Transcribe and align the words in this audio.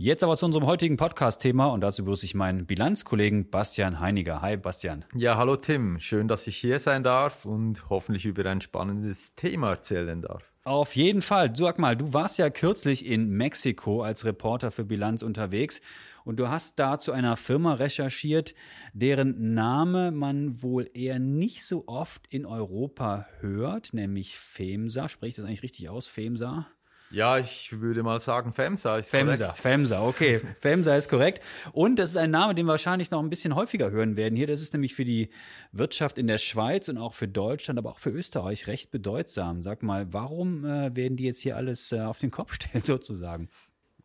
Jetzt 0.00 0.22
aber 0.22 0.36
zu 0.36 0.46
unserem 0.46 0.64
heutigen 0.64 0.96
Podcast-Thema 0.96 1.66
und 1.72 1.80
dazu 1.80 2.04
begrüße 2.04 2.24
ich 2.24 2.36
meinen 2.36 2.66
Bilanzkollegen 2.66 3.50
Bastian 3.50 3.98
Heiniger. 3.98 4.40
Hi 4.42 4.56
Bastian. 4.56 5.04
Ja, 5.16 5.36
hallo 5.36 5.56
Tim. 5.56 5.98
Schön, 5.98 6.28
dass 6.28 6.46
ich 6.46 6.56
hier 6.56 6.78
sein 6.78 7.02
darf 7.02 7.44
und 7.44 7.90
hoffentlich 7.90 8.24
über 8.24 8.48
ein 8.48 8.60
spannendes 8.60 9.34
Thema 9.34 9.70
erzählen 9.70 10.22
darf. 10.22 10.52
Auf 10.62 10.94
jeden 10.94 11.20
Fall. 11.20 11.56
Sag 11.56 11.80
mal, 11.80 11.96
du 11.96 12.12
warst 12.14 12.38
ja 12.38 12.48
kürzlich 12.48 13.06
in 13.06 13.30
Mexiko 13.30 14.02
als 14.02 14.24
Reporter 14.24 14.70
für 14.70 14.84
Bilanz 14.84 15.24
unterwegs 15.24 15.80
und 16.24 16.38
du 16.38 16.48
hast 16.48 16.78
da 16.78 17.00
zu 17.00 17.10
einer 17.10 17.36
Firma 17.36 17.74
recherchiert, 17.74 18.54
deren 18.92 19.54
Name 19.54 20.12
man 20.12 20.62
wohl 20.62 20.88
eher 20.94 21.18
nicht 21.18 21.64
so 21.64 21.88
oft 21.88 22.28
in 22.32 22.46
Europa 22.46 23.26
hört, 23.40 23.94
nämlich 23.94 24.38
FEMSA. 24.38 25.08
Spricht 25.08 25.38
das 25.38 25.44
eigentlich 25.44 25.64
richtig 25.64 25.88
aus, 25.88 26.06
FEMSA? 26.06 26.68
Ja, 27.10 27.38
ich 27.38 27.80
würde 27.80 28.02
mal 28.02 28.20
sagen, 28.20 28.52
FEMSA 28.52 28.98
ist 28.98 29.10
FEMSA, 29.10 29.44
korrekt. 29.46 29.60
FEMSA, 29.60 30.02
okay. 30.02 30.40
FEMSA 30.60 30.96
ist 30.96 31.08
korrekt. 31.08 31.42
Und 31.72 31.96
das 31.96 32.10
ist 32.10 32.16
ein 32.16 32.30
Name, 32.30 32.54
den 32.54 32.66
wir 32.66 32.72
wahrscheinlich 32.72 33.10
noch 33.10 33.22
ein 33.22 33.30
bisschen 33.30 33.54
häufiger 33.54 33.90
hören 33.90 34.16
werden 34.16 34.36
hier. 34.36 34.46
Das 34.46 34.60
ist 34.60 34.74
nämlich 34.74 34.94
für 34.94 35.06
die 35.06 35.30
Wirtschaft 35.72 36.18
in 36.18 36.26
der 36.26 36.38
Schweiz 36.38 36.88
und 36.88 36.98
auch 36.98 37.14
für 37.14 37.28
Deutschland, 37.28 37.78
aber 37.78 37.90
auch 37.90 37.98
für 37.98 38.10
Österreich 38.10 38.66
recht 38.66 38.90
bedeutsam. 38.90 39.62
Sag 39.62 39.82
mal, 39.82 40.12
warum 40.12 40.64
äh, 40.64 40.94
werden 40.94 41.16
die 41.16 41.24
jetzt 41.24 41.40
hier 41.40 41.56
alles 41.56 41.92
äh, 41.92 42.00
auf 42.00 42.18
den 42.18 42.30
Kopf 42.30 42.54
stellen 42.54 42.84
sozusagen? 42.84 43.48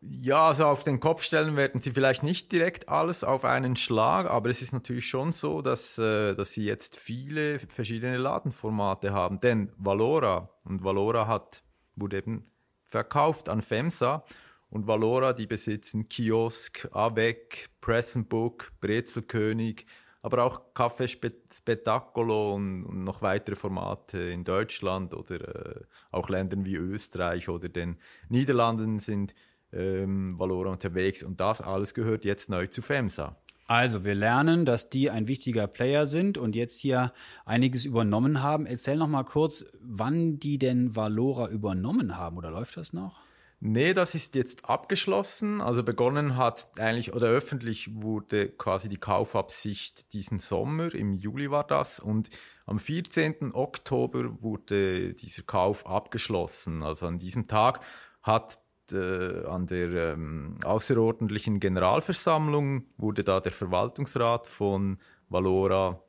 Ja, 0.06 0.48
also 0.48 0.66
auf 0.66 0.84
den 0.84 1.00
Kopf 1.00 1.24
stellen 1.24 1.56
werden 1.56 1.80
sie 1.80 1.92
vielleicht 1.92 2.24
nicht 2.24 2.52
direkt 2.52 2.90
alles 2.90 3.24
auf 3.24 3.46
einen 3.46 3.78
Schlag, 3.78 4.30
aber 4.30 4.50
es 4.50 4.62
ist 4.62 4.74
natürlich 4.74 5.08
schon 5.08 5.32
so, 5.32 5.62
dass, 5.62 5.98
äh, 5.98 6.36
dass 6.36 6.52
sie 6.52 6.66
jetzt 6.66 6.98
viele 6.98 7.60
verschiedene 7.60 8.18
Ladenformate 8.18 9.14
haben. 9.14 9.40
Denn 9.40 9.72
Valora, 9.78 10.50
und 10.66 10.84
Valora 10.84 11.28
hat, 11.28 11.64
wurde 11.96 12.18
eben 12.18 12.53
verkauft 12.94 13.50
an 13.50 13.64
FEMSA 13.64 14.24
und 14.70 14.86
Valora, 14.86 15.34
die 15.34 15.48
besitzen 15.48 16.10
Kiosk, 16.10 16.88
Avec, 16.92 17.70
Pressenbook, 17.82 18.72
Brezelkönig, 18.82 19.88
aber 20.22 20.44
auch 20.44 20.62
Café 20.76 21.08
Spettacolo 21.08 22.54
und, 22.54 23.04
noch 23.04 23.24
weitere 23.24 23.56
Formate 23.56 24.20
in 24.20 24.44
Deutschland 24.44 25.16
oder 25.16 25.76
äh, 25.76 25.82
auch 26.12 26.30
Ländern 26.30 26.66
wie 26.66 26.76
Österreich 26.76 27.50
oder 27.50 27.68
den 27.68 27.98
Niederlanden 28.30 29.00
sind 29.00 29.34
ähm, 29.72 30.40
Valora 30.40 30.70
unterwegs 30.70 31.24
und 31.24 31.40
das 31.40 31.62
alles 31.62 31.96
gehört 31.96 32.26
jetzt 32.26 32.48
neu 32.48 32.68
zu 32.68 32.84
FEMSA. 32.84 33.36
Also, 33.74 34.04
wir 34.04 34.14
lernen, 34.14 34.66
dass 34.66 34.92
die 34.92 35.10
ein 35.10 35.28
wichtiger 35.28 35.66
Player 35.66 36.06
sind 36.06 36.38
und 36.38 36.56
jetzt 36.56 36.78
hier 36.78 37.12
einiges 37.44 37.86
übernommen 37.86 38.44
haben. 38.44 38.68
Erzähl 38.68 38.98
noch 38.98 39.08
mal 39.08 39.24
kurz, 39.24 39.66
wann 39.82 40.38
die 40.38 40.60
denn 40.60 40.96
Valora 40.96 41.48
übernommen 41.48 42.16
haben 42.16 42.38
oder 42.38 42.52
läuft 42.52 42.78
das 42.78 42.94
noch? 42.94 43.20
Nee, 43.60 43.96
das 43.96 44.14
ist 44.14 44.36
jetzt 44.36 44.70
abgeschlossen. 44.70 45.60
Also 45.60 45.82
begonnen 45.82 46.38
hat 46.38 46.80
eigentlich 46.80 47.16
oder 47.16 47.26
öffentlich 47.26 47.90
wurde 48.00 48.50
quasi 48.50 48.90
die 48.90 48.98
Kaufabsicht 48.98 50.14
diesen 50.14 50.38
Sommer, 50.38 50.94
im 50.94 51.14
Juli 51.14 51.50
war 51.50 51.64
das 51.64 52.00
und 52.00 52.30
am 52.68 52.78
14. 52.78 53.56
Oktober 53.56 54.44
wurde 54.44 55.16
dieser 55.16 55.42
Kauf 55.42 55.88
abgeschlossen. 55.88 56.84
Also 56.84 57.08
an 57.08 57.18
diesem 57.18 57.48
Tag 57.48 57.80
hat 58.22 58.60
äh, 58.92 59.46
an 59.46 59.68
der 59.68 60.14
ähm, 60.14 60.56
außerordentlichen 60.64 61.60
Generalversammlung 61.60 62.86
wurde 62.98 63.24
da 63.24 63.40
der 63.40 63.52
Verwaltungsrat 63.52 64.48
von 64.48 64.98
Valora 65.30 66.04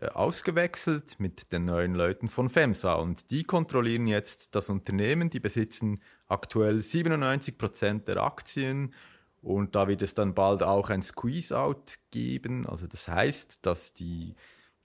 äh, 0.00 0.06
ausgewechselt 0.08 1.18
mit 1.18 1.52
den 1.52 1.64
neuen 1.64 1.94
Leuten 1.94 2.28
von 2.28 2.48
FEMSA. 2.48 2.94
Und 2.94 3.30
die 3.30 3.44
kontrollieren 3.44 4.06
jetzt 4.06 4.54
das 4.54 4.68
Unternehmen, 4.68 5.30
die 5.30 5.40
besitzen 5.40 6.02
aktuell 6.28 6.80
97 6.80 7.56
Prozent 7.56 8.08
der 8.08 8.18
Aktien. 8.18 8.94
Und 9.40 9.74
da 9.74 9.88
wird 9.88 10.02
es 10.02 10.14
dann 10.14 10.34
bald 10.34 10.62
auch 10.62 10.90
ein 10.90 11.02
Squeeze-out 11.02 11.94
geben, 12.10 12.66
also 12.66 12.86
das 12.86 13.08
heißt, 13.08 13.66
dass 13.66 13.92
die 13.92 14.36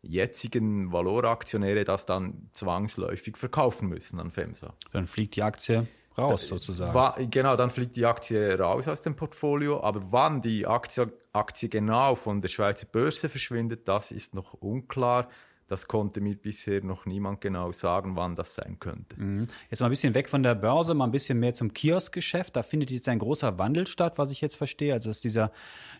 jetzigen 0.01 0.91
Valora-Aktionäre 0.91 1.83
das 1.83 2.05
dann 2.05 2.49
zwangsläufig 2.53 3.37
verkaufen 3.37 3.89
müssen 3.89 4.19
an 4.19 4.31
FEMSA. 4.31 4.73
Dann 4.91 5.07
fliegt 5.07 5.35
die 5.35 5.43
Aktie 5.43 5.87
raus 6.17 6.47
sozusagen. 6.47 6.94
War, 6.94 7.16
genau, 7.17 7.55
dann 7.55 7.69
fliegt 7.69 7.95
die 7.95 8.05
Aktie 8.05 8.57
raus 8.57 8.88
aus 8.88 9.01
dem 9.01 9.16
Portfolio. 9.16 9.81
Aber 9.81 10.11
wann 10.11 10.41
die 10.41 10.66
Aktie, 10.66 11.11
Aktie 11.33 11.69
genau 11.69 12.16
von 12.16 12.41
der 12.41 12.50
Schweizer 12.50 12.88
Börse 12.88 13.29
verschwindet, 13.29 13.88
das 13.88 14.11
ist 14.11 14.33
noch 14.33 14.53
unklar. 14.53 15.29
Das 15.67 15.88
konnte 15.88 16.22
mir 16.22 16.35
bisher 16.35 16.83
noch 16.83 17.05
niemand 17.05 17.41
genau 17.41 17.72
sagen, 17.72 18.16
wann 18.16 18.35
das 18.35 18.55
sein 18.55 18.78
könnte. 18.79 19.19
Mhm. 19.19 19.47
Jetzt 19.69 19.81
mal 19.81 19.88
ein 19.88 19.91
bisschen 19.91 20.13
weg 20.13 20.29
von 20.29 20.44
der 20.44 20.55
Börse, 20.55 20.94
mal 20.94 21.05
ein 21.05 21.11
bisschen 21.11 21.39
mehr 21.39 21.53
zum 21.53 21.73
Kioskgeschäft. 21.73 22.55
Da 22.55 22.63
findet 22.63 22.91
jetzt 22.91 23.09
ein 23.09 23.19
großer 23.19 23.57
Wandel 23.57 23.88
statt, 23.88 24.17
was 24.17 24.31
ich 24.31 24.41
jetzt 24.41 24.55
verstehe. 24.55 24.94
Also 24.94 25.09
dass 25.09 25.19
dieser, 25.19 25.51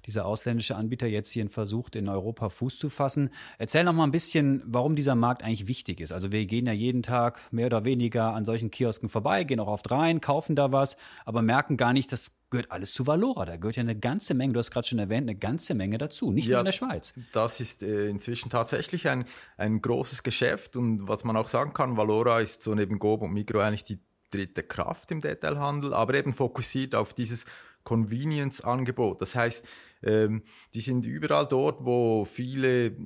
dieser 0.06 0.26
ausländische 0.26 0.76
Anbieter 0.76 1.08
jetzt 1.08 1.32
hier 1.32 1.50
versucht, 1.50 1.96
in 1.96 2.08
Europa 2.08 2.50
Fuß 2.50 2.78
zu 2.78 2.90
fassen. 2.90 3.30
Erzähl 3.58 3.84
noch 3.84 3.94
mal 3.94 4.06
ein 4.06 4.12
bisschen, 4.12 4.62
warum 4.66 4.96
dieser 4.96 5.16
Markt 5.16 5.44
eigentlich 5.44 5.68
wichtig 5.68 6.00
ist. 6.00 6.12
Also 6.12 6.32
wir 6.32 6.46
gehen 6.46 6.66
ja 6.66 6.74
jeden 6.74 7.04
Tag 7.04 7.40
mehr 7.52 7.68
oder 7.68 7.86
weniger 7.86 8.34
an 8.34 8.46
solchen 8.46 8.72
Kiosken 8.72 9.10
vorbei, 9.10 9.44
gehen 9.44 9.60
auch 9.60 9.68
oft 9.68 9.92
rein, 9.92 10.22
kaufen 10.22 10.56
da 10.56 10.72
was, 10.72 10.96
aber 11.26 11.42
merken 11.42 11.78
gar 11.78 11.94
nicht, 11.94 12.12
dass 12.12 12.32
gehört 12.50 12.72
alles 12.72 12.94
zu 12.94 13.08
Valora. 13.08 13.46
Da 13.46 13.58
gehört 13.58 13.76
ja 13.76 13.82
eine 13.82 13.98
ganze 13.98 14.34
Menge, 14.34 14.54
du 14.54 14.60
hast 14.60 14.72
gerade 14.72 14.88
schon 14.88 15.00
erwähnt, 15.00 15.30
eine 15.30 15.38
ganze 15.38 15.74
Menge 15.74 15.98
dazu, 15.98 16.32
nicht 16.32 16.48
ja, 16.48 16.54
nur 16.54 16.60
in 16.62 16.66
der 16.66 16.72
Schweiz. 16.72 17.14
Das 17.34 17.60
ist 17.60 17.84
äh, 17.84 18.10
inzwischen 18.10 18.50
tatsächlich 18.50 19.08
ein, 19.08 19.26
ein 19.58 19.82
großes 19.82 20.24
Geschäft 20.24 20.76
und 20.76 21.08
was 21.08 21.24
man 21.24 21.36
auch 21.38 21.50
sagen 21.50 21.74
kann, 21.74 21.98
Valora 21.98 22.40
ist 22.40 22.64
so 22.64 22.74
neben 22.74 23.00
Gob 23.00 23.22
und 23.22 23.34
Migro 23.34 23.60
eigentlich 23.60 23.84
die 23.84 24.00
dritte 24.32 24.64
Kraft 24.64 25.12
im 25.12 25.22
Detailhandel, 25.22 25.94
aber 25.94 26.16
eben 26.16 26.34
fokussiert 26.34 26.96
auf 26.96 27.14
dieses 27.14 27.46
Convenience-Angebot. 27.84 29.22
Das 29.22 29.34
heißt, 29.34 29.66
ähm, 30.04 30.44
die 30.74 30.82
sind 30.82 31.06
überall 31.06 31.48
dort, 31.48 31.86
wo 31.86 32.26
viele 32.26 32.98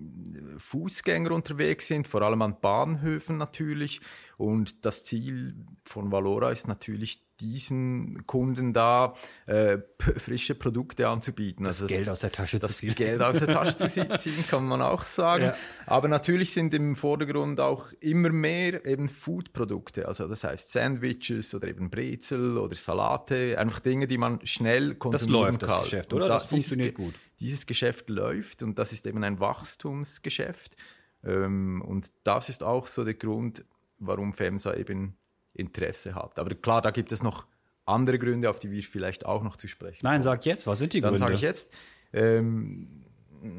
Fußgänger 0.58 1.32
unterwegs 1.32 1.86
sind, 1.86 2.08
vor 2.08 2.24
allem 2.24 2.42
an 2.42 2.60
Bahnhöfen 2.60 3.38
natürlich. 3.38 4.02
Und 4.38 4.84
das 4.84 5.06
Ziel 5.06 5.56
von 5.86 6.12
Valora 6.12 6.52
ist 6.52 6.68
natürlich 6.68 7.24
diesen 7.42 8.26
Kunden 8.28 8.72
da 8.72 9.16
äh, 9.48 9.80
frische 10.00 10.56
Produkte 10.56 11.08
anzubieten. 11.10 11.66
Das 11.66 11.82
also, 11.82 11.94
Geld 11.94 12.08
aus 12.08 12.20
der 12.20 12.32
Tasche 12.32 12.60
das 12.60 12.74
zu 12.74 12.78
ziehen. 12.78 12.96
Geld 12.96 13.22
aus 13.22 13.40
der 13.40 13.48
Tasche 13.54 13.76
zu 13.76 13.90
ziehen, 13.90 14.46
kann 14.48 14.66
man 14.66 14.82
auch 14.82 15.04
sagen. 15.04 15.46
Ja. 15.46 15.56
Aber 15.88 16.08
natürlich 16.08 16.54
sind 16.54 16.74
im 16.74 16.96
Vordergrund 16.96 17.60
auch 17.60 17.92
immer 18.00 18.30
mehr 18.30 18.86
eben 18.86 19.10
Foodprodukte. 19.10 20.08
Also 20.08 20.28
das 20.28 20.44
heißt 20.44 20.72
Sandwiches 20.72 21.54
oder 21.56 21.68
eben 21.68 21.90
Brezel 21.90 22.58
oder 22.58 22.76
Salate, 22.76 23.58
einfach 23.58 23.80
Dinge, 23.80 24.08
die 24.08 24.18
man 24.18 24.46
schnell 24.46 24.96
konsumieren 24.96 25.58
kann. 25.58 25.60
Das 25.60 25.70
läuft, 25.70 25.74
das 25.74 25.84
Geschäft, 25.84 26.14
oder? 26.14 26.28
das 26.28 26.46
funktioniert 26.46 26.96
gut. 26.96 27.16
Dieses 27.40 27.66
Geschäft 27.66 28.10
läuft 28.10 28.62
und 28.62 28.78
das 28.78 28.94
ist 28.94 29.08
eben 29.08 29.24
ein 29.24 29.40
Wachstumsgeschäft. 29.40 30.76
Ähm, 31.24 31.82
und 31.82 32.12
das 32.24 32.50
ist 32.50 32.64
auch 32.64 32.88
so 32.88 33.04
der 33.04 33.16
Grund, 33.16 33.66
warum 33.98 34.34
FEMSA 34.34 34.76
eben 34.76 35.18
Interesse 35.54 36.16
hat. 36.16 36.40
Aber 36.40 36.54
klar, 36.56 36.82
da 36.82 36.92
gibt 36.92 37.12
es 37.12 37.24
noch 37.24 37.46
andere 37.86 38.20
Gründe, 38.20 38.50
auf 38.50 38.60
die 38.60 38.72
wir 38.72 38.84
vielleicht 38.84 39.26
auch 39.26 39.44
noch 39.44 39.58
zu 39.58 39.68
sprechen 39.68 40.00
Nein, 40.04 40.14
kommen. 40.14 40.22
sag 40.22 40.46
jetzt, 40.46 40.68
was 40.68 40.80
sind 40.80 40.94
die 40.94 41.02
Gründe? 41.02 41.20
Dann 41.20 41.28
sage 41.28 41.36
ich 41.36 41.42
jetzt. 41.42 41.74
Ähm, 42.14 43.06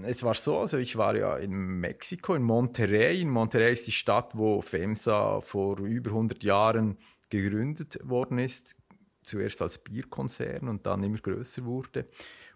es 0.02 0.22
war 0.22 0.34
so, 0.34 0.58
also 0.58 0.78
ich 0.78 0.96
war 0.96 1.16
ja 1.16 1.36
in 1.36 1.80
Mexiko, 1.80 2.34
in 2.34 2.42
Monterrey. 2.42 3.20
In 3.20 3.30
Monterrey 3.30 3.72
ist 3.72 3.86
die 3.86 3.92
Stadt, 3.92 4.36
wo 4.36 4.62
FEMSA 4.62 5.40
vor 5.40 5.78
über 5.78 6.10
100 6.10 6.42
Jahren 6.44 6.98
gegründet 7.30 7.98
worden 8.04 8.38
ist. 8.38 8.76
Zuerst 9.24 9.62
als 9.62 9.78
Bierkonzern 9.78 10.68
und 10.68 10.86
dann 10.86 11.02
immer 11.02 11.18
größer 11.18 11.64
wurde. 11.64 12.06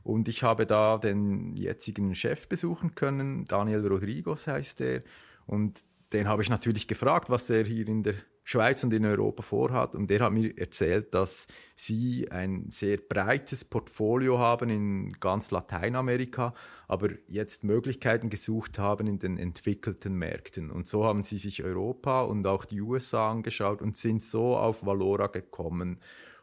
Und 0.03 0.29
ich 0.29 0.43
habe 0.43 0.67
da 0.67 0.99
den 0.99 1.57
jetzigen 1.57 2.15
Chef 2.15 2.49
besuchen 2.49 2.95
können. 2.95 3.45
Daniel 3.45 3.87
Rodriguez 3.87 4.47
heißt 4.47 4.81
er. 4.81 5.03
Und 5.47 5.85
den 6.13 6.29
habe 6.29 6.43
ich 6.43 6.49
natürlich 6.49 6.87
gefragt, 6.87 7.31
was 7.31 7.51
er 7.51 7.65
hier 7.65 7.89
in 7.89 8.03
der 8.03 8.15
Schweiz 8.49 8.85
und 8.85 8.93
in 8.93 9.05
Europa 9.05 9.43
vorhat. 9.43 9.97
Und 9.97 10.09
der 10.09 10.21
hat 10.21 10.33
mir 10.33 10.57
erzählt, 10.57 11.13
dass 11.15 11.49
sie 11.75 12.31
ein 12.31 12.71
sehr 12.71 12.97
breites 12.97 13.65
Portfolio 13.65 14.39
haben 14.39 14.71
in 14.71 15.09
ganz 15.19 15.51
Lateinamerika, 15.51 16.55
aber 16.87 17.09
jetzt 17.27 17.65
Möglichkeiten 17.65 18.31
gesucht 18.31 18.79
haben 18.79 19.09
in 19.09 19.19
den 19.19 19.37
entwickelten 19.37 20.15
Märkten. 20.15 20.71
Und 20.71 20.87
so 20.87 21.05
haben 21.05 21.25
sie 21.25 21.39
sich 21.39 21.65
Europa 21.65 22.23
und 22.23 22.47
auch 22.47 22.65
die 22.65 22.81
USA 22.81 23.33
angeschaut 23.33 23.83
und 23.83 23.97
sind 23.97 24.23
so 24.23 24.57
auf 24.57 24.87
Valora 24.87 25.27
gekommen. 25.27 25.99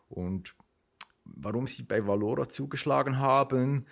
Und 0.09 0.55
warum 1.23 1.67
sie 1.67 1.83
bei 1.83 2.05
Valora 2.05 2.49
zugeschlagen 2.49 3.19
haben, 3.19 3.85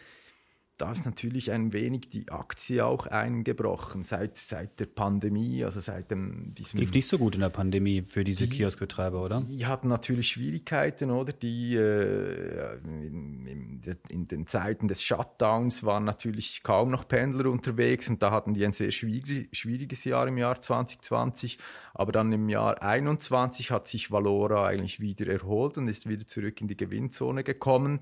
da 0.82 0.92
ist 0.92 1.06
natürlich 1.06 1.52
ein 1.52 1.74
wenig 1.74 2.10
die 2.10 2.32
Aktie 2.32 2.84
auch 2.84 3.06
eingebrochen 3.06 4.02
seit, 4.02 4.36
seit 4.36 4.80
der 4.80 4.88
Pandemie, 4.88 5.64
also 5.64 5.80
seit 5.80 6.10
dem 6.10 6.56
diesem. 6.56 6.80
Lief 6.80 6.92
nicht 6.92 7.06
so 7.06 7.20
gut 7.20 7.36
in 7.36 7.42
der 7.42 7.50
Pandemie 7.50 8.02
für 8.02 8.24
diese 8.24 8.48
die, 8.48 8.58
Kioskbetreiber, 8.58 9.24
oder? 9.24 9.42
Die 9.42 9.68
hatten 9.68 9.90
natürlich 9.90 10.30
Schwierigkeiten, 10.30 11.12
oder? 11.12 11.34
Die 11.34 11.76
äh, 11.76 12.80
in, 12.84 13.80
in, 14.10 14.28
den 14.28 14.48
Zeiten 14.48 14.88
des 14.88 15.04
Shutdowns 15.04 15.84
waren 15.84 16.04
natürlich 16.04 16.64
kaum 16.64 16.90
noch 16.90 17.08
Pendler 17.08 17.52
unterwegs 17.52 18.10
und 18.10 18.24
da 18.24 18.32
hatten 18.32 18.56
die 18.56 18.66
ein 18.66 18.74
sehr 18.74 18.90
schwierig, 18.90 19.50
schwieriges 19.56 20.04
Jahr 20.04 20.28
im 20.28 20.40
Jahr 20.40 20.60
2020. 20.60 21.60
Aber 21.94 22.12
dann 22.12 22.34
im 22.34 22.50
Jahr 22.50 22.78
2021 22.78 23.70
hat 23.70 23.88
sich 23.88 24.10
Valora 24.10 24.66
eigentlich 24.66 25.00
wieder 25.00 25.28
erholt 25.28 25.78
und 25.78 25.88
ist 25.88 26.10
wieder 26.10 26.26
zurück 26.26 26.60
in 26.60 26.68
die 26.68 26.78
Gewinnzone 26.78 27.44
gekommen 27.44 28.00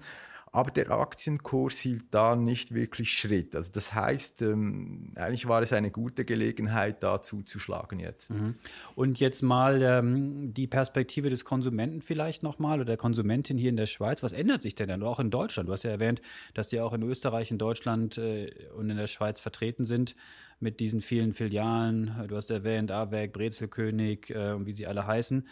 aber 0.52 0.72
der 0.72 0.92
Aktienkurs 0.92 1.78
hielt 1.78 2.06
da 2.12 2.36
nicht 2.36 2.74
wirklich 2.74 3.14
Schritt. 3.14 3.56
Also 3.56 3.72
das 3.72 3.94
heißt, 3.94 4.42
ähm, 4.42 5.12
eigentlich 5.16 5.48
war 5.48 5.62
es 5.62 5.74
eine 5.74 5.92
gute 5.92 6.26
Gelegenheit, 6.26 7.04
da 7.04 7.22
zuzuschlagen 7.22 8.00
jetzt. 8.00 8.32
Mhm. 8.32 8.56
Und 8.96 9.20
jetzt 9.20 9.42
mal 9.42 9.82
ähm, 9.82 10.54
die 10.54 10.68
Perspektive 10.68 11.30
des 11.30 11.46
Konsumenten 11.46 12.02
vielleicht 12.02 12.44
nochmal 12.44 12.78
oder 12.80 12.86
der 12.86 12.98
Konsumentin 12.98 13.58
hier 13.58 13.70
in 13.70 13.78
der 13.78 13.86
Schweiz. 13.86 14.24
Was 14.24 14.34
ändert 14.34 14.62
sich 14.62 14.76
denn 14.76 14.90
dann 14.90 15.04
auch 15.04 15.20
in 15.20 15.30
Deutschland? 15.30 15.70
Du 15.70 15.74
hast 15.74 15.84
ja 15.84 15.92
erwähnt, 15.92 16.22
dass 16.54 16.68
die 16.68 16.80
auch 16.80 16.94
in 16.94 17.04
Österreich, 17.04 17.52
in 17.52 17.58
Deutschland 17.58 18.18
äh, 18.18 18.52
und 18.76 18.90
in 18.90 18.98
der 18.98 19.08
Schweiz 19.08 19.40
vertreten 19.40 19.86
sind 19.86 20.16
mit 20.60 20.80
diesen 20.80 21.02
vielen 21.02 21.34
Filialen. 21.34 22.26
Du 22.28 22.36
hast 22.36 22.50
erwähnt, 22.50 22.92
AWEG, 22.92 23.34
Brezelkönig 23.34 24.30
äh, 24.32 24.54
und 24.54 24.66
wie 24.66 24.74
sie 24.74 24.88
alle 24.88 25.06
heißen. 25.06 25.48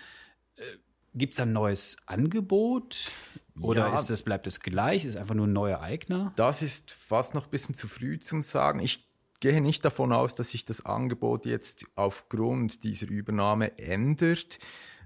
Äh, 0.56 0.62
Gibt 1.18 1.34
es 1.34 1.40
ein 1.40 1.54
neues 1.54 1.98
Angebot? 2.06 3.12
Oder 3.60 3.88
ja, 3.88 3.96
ist 3.96 4.10
das, 4.10 4.22
bleibt 4.22 4.46
es 4.46 4.60
gleich? 4.60 5.06
Ist 5.06 5.18
einfach 5.18 5.34
nur 5.34 5.48
ein 5.48 5.54
neuer 5.54 5.82
Eigner? 5.82 6.32
Das 6.36 6.62
ist 6.62 6.92
fast 6.92 7.34
noch 7.34 7.46
ein 7.46 7.50
bisschen 7.50 7.76
zu 7.76 7.88
früh 7.88 8.20
zum 8.20 8.44
Sagen. 8.44 8.80
Ich 8.80 9.08
gehe 9.40 9.62
nicht 9.62 9.84
davon 9.84 10.12
aus, 10.12 10.36
dass 10.36 10.50
sich 10.50 10.66
das 10.66 10.86
Angebot 10.86 11.46
jetzt 11.46 11.86
aufgrund 11.96 12.84
dieser 12.84 13.08
Übernahme 13.08 13.78
ändert. 13.80 14.60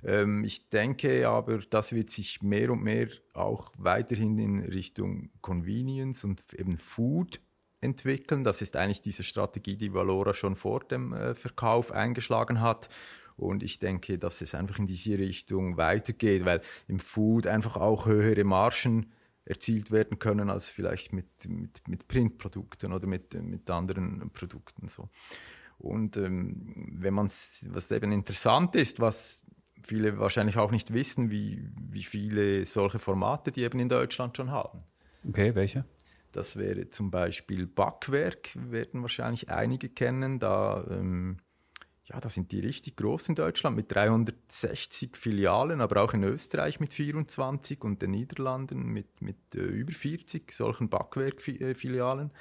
Ähm, 0.04 0.44
ich 0.44 0.69
denke 0.69 1.28
aber, 1.28 1.60
das 1.60 1.94
wird 1.94 2.10
sich 2.10 2.42
mehr 2.42 2.72
und 2.72 2.81
mehr 2.81 3.08
auch 3.34 3.72
weiterhin 3.78 4.38
in 4.38 4.60
Richtung 4.60 5.30
Convenience 5.42 6.24
und 6.24 6.54
eben 6.54 6.78
Food 6.78 7.40
entwickeln. 7.81 8.44
Das 8.44 8.62
ist 8.62 8.75
eigentlich 8.75 9.02
diese 9.02 9.24
Strategie, 9.24 9.75
die 9.75 9.94
Valora 9.94 10.34
schon 10.34 10.56
vor 10.56 10.81
dem 10.81 11.13
äh, 11.13 11.36
Verkauf 11.36 11.92
eingeschlagen 11.92 12.62
hat. 12.62 12.90
Und 13.38 13.63
ich 13.63 13.80
denke, 13.80 14.18
dass 14.18 14.42
es 14.42 14.56
einfach 14.56 14.80
in 14.80 14.88
diese 14.88 15.18
Richtung 15.18 15.78
weitergeht, 15.78 16.45
weil 16.45 16.62
im 16.88 17.00
Food 17.00 17.48
einfach 17.48 17.78
auch 17.78 18.06
höhere 18.06 18.44
Margen 18.44 19.12
erzielt 19.45 19.92
werden 19.92 20.19
können 20.19 20.50
als 20.50 20.69
vielleicht 20.69 21.13
mit, 21.13 21.28
mit, 21.48 21.88
mit 21.88 22.07
Printprodukten 22.07 22.94
oder 22.94 23.07
mit, 23.07 23.33
mit 23.33 23.69
anderen 23.69 24.30
Produkten. 24.31 24.88
So. 24.88 25.10
Und 25.78 26.16
ähm, 26.18 26.94
wenn 27.00 27.13
man 27.13 27.25
was 27.28 27.92
eben 27.92 28.12
interessant 28.12 28.75
ist, 28.75 29.00
was 29.00 29.44
viele 29.84 30.19
wahrscheinlich 30.19 30.57
auch 30.57 30.72
nicht 30.72 30.94
wissen, 30.94 31.31
wie, 31.31 31.68
wie 31.75 32.04
viele 32.04 32.66
solche 32.66 33.00
Formate 33.00 33.51
die 33.51 33.63
eben 33.63 33.80
in 33.80 33.89
Deutschland 33.89 34.38
schon 34.38 34.51
haben. 34.51 34.84
Okay, 35.27 35.56
welche? 35.56 35.86
Das 36.31 36.56
wäre 36.56 36.89
zum 36.89 37.12
Beispiel 37.12 37.68
Backwerk, 37.68 38.50
werden 38.56 39.01
wahrscheinlich 39.01 39.50
einige 39.50 39.89
kennen. 39.89 40.39
Da 40.39 40.86
ähm, 40.89 41.38
ja, 42.12 42.19
da 42.19 42.30
sind 42.30 42.52
die 42.52 42.60
richtig 42.60 42.98
groß 42.98 43.30
in 43.30 43.36
Deutschland 43.36 43.75
mit 43.75 43.94
360 43.94 45.16
Filialen, 45.16 45.80
aber 45.80 46.04
auch 46.04 46.13
in 46.13 46.24
Österreich 46.24 46.80
mit 46.80 46.94
24 46.94 47.81
und 47.84 48.02
den 48.02 48.12
Niederlanden 48.12 48.88
mit, 48.88 49.22
mit 49.22 49.38
äh, 49.56 49.60
über 49.60 49.94
40 49.94 50.52
solchen 50.52 50.90
Backwerkfilialen. 50.90 52.31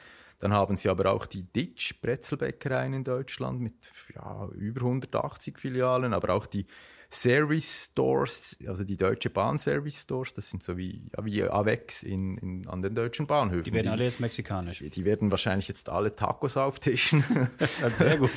Dann 0.41 0.53
haben 0.55 0.77
sie 0.77 0.89
aber 0.89 1.13
auch 1.13 1.27
die 1.27 1.45
Ditch 1.45 2.01
Brezelbäckereien 2.01 2.95
in 2.95 3.05
Deutschland 3.05 3.61
mit 3.61 3.75
ja, 4.15 4.49
über 4.55 4.81
180 4.81 5.59
Filialen, 5.59 6.15
aber 6.15 6.35
auch 6.35 6.47
die 6.47 6.67
Service 7.13 7.87
Stores, 7.91 8.57
also 8.69 8.85
die 8.85 8.97
Deutsche 8.97 9.31
Bahn 9.31 9.59
Service 9.59 10.03
Stores, 10.03 10.33
das 10.33 10.49
sind 10.49 10.63
so 10.63 10.79
wie, 10.79 11.03
ja, 11.17 11.25
wie 11.25 11.43
AVEX 11.43 12.05
in, 12.05 12.39
in, 12.39 12.69
an 12.69 12.83
den 12.83 12.95
deutschen 12.95 13.27
Bahnhöfen. 13.27 13.65
Die 13.65 13.73
werden 13.73 13.87
die, 13.87 13.91
alle 13.91 14.05
jetzt 14.05 14.21
mexikanisch. 14.21 14.79
Die 14.79 15.05
werden 15.05 15.33
wahrscheinlich 15.33 15.67
jetzt 15.67 15.89
alle 15.89 16.15
Tacos 16.15 16.57
auftischen. 16.57 17.25
sehr 17.99 18.17
gut. 18.19 18.31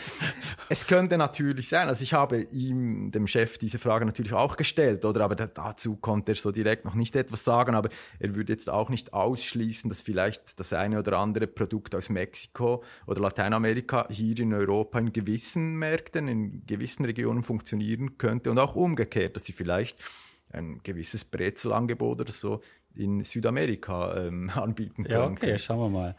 es 0.70 0.88
könnte 0.88 1.20
natürlich 1.20 1.70
sein, 1.70 1.88
also 1.88 2.02
ich 2.02 2.14
habe 2.14 2.42
ihm, 2.42 3.12
dem 3.12 3.28
Chef, 3.28 3.60
diese 3.60 3.78
Frage 3.78 4.06
natürlich 4.06 4.34
auch 4.34 4.58
gestellt, 4.58 5.06
oder? 5.06 5.24
Aber 5.24 5.36
dazu 5.36 5.96
konnte 5.96 6.32
er 6.32 6.36
so 6.36 6.52
direkt 6.52 6.84
noch 6.84 6.96
nicht 6.96 7.16
etwas 7.16 7.44
sagen, 7.44 7.76
aber 7.76 7.90
er 8.18 8.34
würde 8.34 8.54
jetzt 8.54 8.72
auch 8.72 8.90
nicht 8.90 9.14
ausschließen, 9.14 9.88
dass 9.88 10.02
vielleicht 10.02 10.60
das 10.60 10.74
eine 10.74 10.98
oder 10.98 11.20
andere 11.20 11.46
Produkt 11.46 11.94
aus 11.94 12.10
Mexiko 12.10 12.84
oder 13.06 13.22
Lateinamerika 13.22 14.08
hier 14.10 14.40
in 14.40 14.52
Europa 14.52 14.98
in 14.98 15.14
gewissen 15.14 15.76
Märkten, 15.76 16.28
in 16.28 16.66
gewissen 16.66 17.06
Regionen 17.06 17.44
funktionieren 17.44 18.18
könnte 18.18 18.50
und 18.50 18.63
auch 18.64 18.76
umgekehrt, 18.76 19.36
dass 19.36 19.46
sie 19.46 19.54
vielleicht 19.54 19.98
ein 20.52 20.82
gewisses 20.84 21.24
Brezelangebot 21.24 22.22
oder 22.22 22.32
so 22.32 22.62
in 22.96 23.24
Südamerika 23.24 24.16
ähm, 24.18 24.50
anbieten 24.54 25.04
können. 25.04 25.14
Ja, 25.14 25.26
okay, 25.26 25.58
schauen 25.58 25.80
wir 25.80 25.90
mal. 25.90 26.16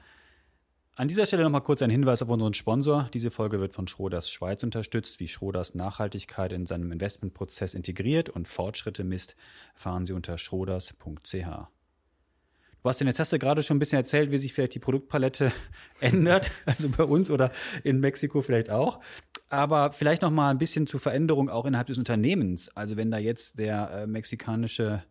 An 0.97 1.09
dieser 1.09 1.27
Stelle 1.27 1.43
nochmal 1.43 1.63
kurz 1.63 1.83
ein 1.83 1.91
Hinweis 1.91 2.23
auf 2.23 2.29
unseren 2.29 2.55
Sponsor. 2.55 3.09
Diese 3.13 3.33
Folge 3.33 3.59
wird 3.59 3.75
von 3.75 3.89
Schroders 3.89 4.31
Schweiz 4.31 4.63
unterstützt. 4.63 5.19
Wie 5.19 5.27
Schroders 5.27 5.75
Nachhaltigkeit 5.75 6.53
in 6.53 6.67
seinem 6.67 6.93
Investmentprozess 6.93 7.75
integriert 7.75 8.29
und 8.29 8.47
Fortschritte 8.47 9.03
misst, 9.03 9.35
erfahren 9.75 10.07
Sie 10.07 10.13
unter 10.13 10.39
schroders.ch. 10.39 11.49
Bastian, 12.85 13.09
jetzt 13.09 13.19
hast 13.19 13.33
du 13.33 13.39
gerade 13.41 13.65
schon 13.65 13.79
ein 13.79 13.81
bisschen 13.81 13.97
erzählt, 13.97 14.31
wie 14.31 14.39
sich 14.39 14.53
vielleicht 14.53 14.75
die 14.75 14.79
Produktpalette 14.79 15.51
ändert, 16.01 16.53
also 16.65 16.89
bei 16.89 17.03
uns 17.03 17.29
oder 17.29 17.51
in 17.83 17.99
Mexiko 17.99 18.41
vielleicht 18.43 18.71
auch. 18.71 19.01
Aber 19.49 19.93
vielleicht 19.93 20.23
noch 20.23 20.31
mal 20.31 20.51
ein 20.51 20.59
bisschen 20.59 20.87
zur 20.87 21.01
Veränderung 21.01 21.49
auch 21.49 21.67
innerhalb 21.67 21.87
des 21.87 21.99
Unternehmens. 21.99 22.75
Also 22.77 22.97
wenn 22.97 23.11
da 23.11 23.19
jetzt 23.19 23.59
der 23.59 23.91
äh, 23.91 24.07
mexikanische 24.07 25.05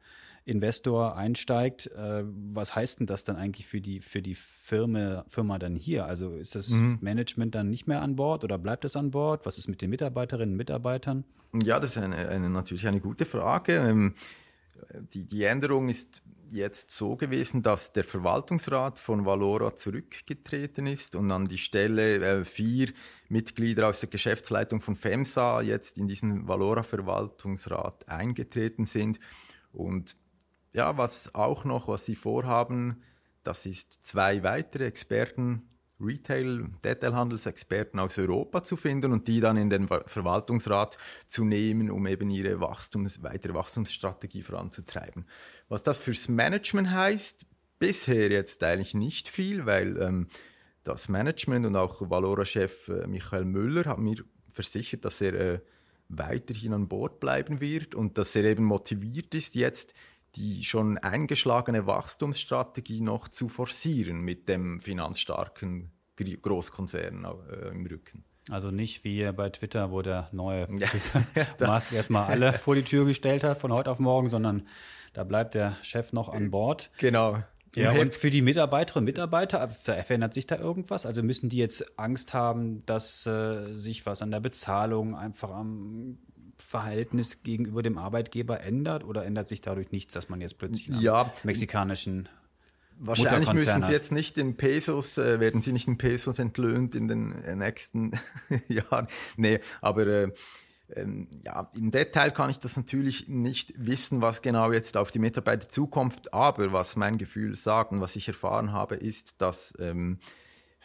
Investor 0.45 1.15
einsteigt, 1.15 1.87
äh, 1.87 2.23
was 2.25 2.75
heißt 2.75 2.99
denn 2.99 3.07
das 3.07 3.23
dann 3.23 3.37
eigentlich 3.37 3.65
für 3.65 3.79
die, 3.79 4.01
für 4.01 4.21
die 4.21 4.35
Firma, 4.35 5.23
Firma 5.27 5.59
dann 5.59 5.75
hier? 5.75 6.05
Also 6.05 6.35
ist 6.35 6.55
das 6.55 6.69
mhm. 6.69 6.97
Management 7.01 7.55
dann 7.55 7.69
nicht 7.69 7.87
mehr 7.87 8.01
an 8.01 8.15
Bord 8.15 8.43
oder 8.43 8.57
bleibt 8.57 8.83
es 8.83 8.95
an 8.95 9.11
Bord? 9.11 9.45
Was 9.45 9.57
ist 9.57 9.69
mit 9.69 9.81
den 9.81 9.89
Mitarbeiterinnen 9.89 10.53
und 10.53 10.57
Mitarbeitern? 10.57 11.23
Ja, 11.63 11.79
das 11.79 11.95
ist 11.95 12.03
eine, 12.03 12.27
eine 12.27 12.49
natürlich 12.49 12.87
eine 12.87 12.99
gute 12.99 13.25
Frage. 13.25 13.75
Ähm, 13.77 14.15
die, 15.13 15.23
die 15.23 15.43
Änderung 15.43 15.87
ist 15.87 16.23
jetzt 16.53 16.91
so 16.91 17.15
gewesen, 17.15 17.61
dass 17.61 17.93
der 17.93 18.03
Verwaltungsrat 18.03 18.99
von 18.99 19.25
Valora 19.25 19.75
zurückgetreten 19.75 20.87
ist 20.87 21.15
und 21.15 21.31
an 21.31 21.47
die 21.47 21.57
Stelle 21.57 22.17
äh, 22.17 22.45
vier 22.45 22.93
Mitglieder 23.27 23.89
aus 23.89 23.99
der 23.99 24.09
Geschäftsleitung 24.09 24.79
von 24.79 24.95
FEMSA 24.95 25.61
jetzt 25.61 25.97
in 25.97 26.07
diesen 26.07 26.47
Valora-Verwaltungsrat 26.47 28.07
eingetreten 28.07 28.85
sind. 28.85 29.19
Und 29.71 30.15
ja, 30.73 30.97
was 30.97 31.33
auch 31.33 31.65
noch, 31.65 31.87
was 31.87 32.05
sie 32.05 32.15
vorhaben, 32.15 33.03
das 33.43 33.65
ist 33.65 34.05
zwei 34.05 34.43
weitere 34.43 34.85
Experten 34.85 35.72
Retail, 35.99 36.65
Detailhandelsexperten 36.83 37.99
aus 37.99 38.17
Europa 38.17 38.63
zu 38.63 38.75
finden 38.75 39.11
und 39.11 39.27
die 39.27 39.39
dann 39.39 39.57
in 39.57 39.69
den 39.69 39.87
Verwaltungsrat 39.87 40.97
zu 41.27 41.45
nehmen, 41.45 41.89
um 41.91 42.07
eben 42.07 42.29
ihre 42.29 42.59
Wachstums, 42.59 43.23
weitere 43.23 43.53
Wachstumsstrategie 43.53 44.41
voranzutreiben. 44.41 45.25
Was 45.69 45.83
das 45.83 45.99
fürs 45.99 46.27
Management 46.27 46.91
heißt, 46.91 47.45
bisher 47.79 48.31
jetzt 48.31 48.63
eigentlich 48.63 48.93
nicht 48.93 49.27
viel, 49.27 49.65
weil 49.65 50.01
ähm, 50.01 50.27
das 50.83 51.09
Management 51.09 51.65
und 51.65 51.75
auch 51.75 52.09
Valora-Chef 52.09 52.89
äh, 52.89 53.07
Michael 53.07 53.45
Müller 53.45 53.85
hat 53.85 53.99
mir 53.99 54.23
versichert, 54.51 55.05
dass 55.05 55.21
er 55.21 55.33
äh, 55.33 55.59
weiterhin 56.09 56.73
an 56.73 56.87
Bord 56.87 57.19
bleiben 57.19 57.61
wird 57.61 57.95
und 57.95 58.17
dass 58.17 58.35
er 58.35 58.43
eben 58.43 58.65
motiviert 58.65 59.33
ist, 59.33 59.55
jetzt 59.55 59.93
die 60.35 60.63
schon 60.63 60.97
eingeschlagene 60.97 61.85
Wachstumsstrategie 61.85 63.01
noch 63.01 63.27
zu 63.27 63.49
forcieren 63.49 64.21
mit 64.21 64.49
dem 64.49 64.79
finanzstarken 64.79 65.91
Großkonzern 66.15 67.25
äh, 67.49 67.69
im 67.69 67.85
Rücken. 67.85 68.23
Also 68.49 68.71
nicht 68.71 69.03
wie 69.03 69.31
bei 69.31 69.49
Twitter, 69.49 69.91
wo 69.91 70.01
der 70.01 70.29
neue 70.31 70.67
ja, 70.79 70.87
Musk 71.67 71.93
erstmal 71.93 72.29
alle 72.29 72.53
vor 72.53 72.75
die 72.75 72.83
Tür 72.83 73.05
gestellt 73.05 73.43
hat 73.43 73.59
von 73.59 73.71
heute 73.71 73.89
auf 73.89 73.99
morgen, 73.99 74.29
sondern 74.29 74.67
da 75.13 75.23
bleibt 75.23 75.53
der 75.53 75.77
Chef 75.83 76.11
noch 76.11 76.29
an 76.29 76.51
Bord. 76.51 76.89
Genau. 76.97 77.43
Ja, 77.75 77.91
und 77.91 78.13
für 78.13 78.29
die 78.29 78.43
Mitarbeiterinnen 78.43 79.03
und 79.03 79.05
Mitarbeiter, 79.05 79.67
verändert 79.67 80.35
sich 80.35 80.45
da 80.45 80.57
irgendwas? 80.57 81.07
Also 81.07 81.23
müssen 81.23 81.49
die 81.49 81.57
jetzt 81.57 81.97
Angst 81.97 82.33
haben, 82.35 82.85
dass 82.85 83.25
äh, 83.25 83.75
sich 83.75 84.05
was 84.05 84.21
an 84.21 84.29
der 84.29 84.39
Bezahlung 84.39 85.15
einfach 85.15 85.49
am 85.49 86.19
Verhältnis 86.57 87.43
gegenüber 87.43 87.83
dem 87.83 87.97
Arbeitgeber 87.97 88.61
ändert 88.61 89.03
oder 89.03 89.25
ändert 89.25 89.47
sich 89.47 89.61
dadurch 89.61 89.91
nichts, 89.91 90.13
dass 90.13 90.29
man 90.29 90.41
jetzt 90.41 90.57
plötzlich 90.57 90.89
einen 90.89 91.01
ja, 91.01 91.31
mexikanischen 91.43 92.29
Wahrscheinlich 92.99 93.51
müssen 93.51 93.83
sie 93.83 93.91
jetzt 93.91 94.11
nicht 94.11 94.37
in 94.37 94.55
Pesos, 94.55 95.17
äh, 95.17 95.39
werden 95.39 95.61
sie 95.61 95.73
nicht 95.73 95.87
in 95.87 95.97
Pesos 95.97 96.39
entlöhnt 96.39 96.95
in 96.95 97.07
den 97.07 97.31
äh, 97.43 97.55
nächsten 97.55 98.11
Jahren. 98.67 99.07
Nee, 99.35 99.59
aber 99.81 100.07
äh, 100.07 100.31
ähm, 100.95 101.27
ja, 101.43 101.71
im 101.75 101.91
Detail 101.91 102.31
kann 102.31 102.49
ich 102.49 102.59
das 102.59 102.77
natürlich 102.77 103.27
nicht 103.27 103.73
wissen, 103.77 104.21
was 104.21 104.41
genau 104.41 104.71
jetzt 104.71 104.95
auf 104.97 105.11
die 105.11 105.19
Mitarbeiter 105.19 105.69
zukommt, 105.69 106.33
aber 106.33 106.71
was 106.71 106.95
mein 106.95 107.17
Gefühl 107.17 107.55
sagt 107.55 107.91
und 107.91 108.01
was 108.01 108.15
ich 108.15 108.27
erfahren 108.27 108.71
habe, 108.71 108.95
ist, 108.95 109.41
dass 109.41 109.73
ähm, 109.79 110.19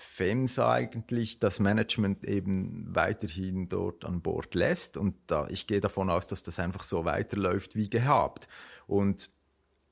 FEMSA 0.00 0.73
eigentlich 0.73 1.40
das 1.40 1.59
Management 1.59 2.25
eben 2.25 2.87
weiterhin 2.95 3.69
dort 3.69 4.05
an 4.05 4.23
Bord 4.23 4.55
lässt 4.55 4.97
und 4.97 5.17
da, 5.26 5.49
ich 5.49 5.67
gehe 5.67 5.81
davon 5.81 6.09
aus, 6.09 6.28
dass 6.28 6.45
das 6.45 6.61
einfach 6.61 6.85
so 6.85 7.05
weiterläuft 7.05 7.75
wie 7.75 7.90
gehabt. 7.90 8.49
Und 8.87 9.31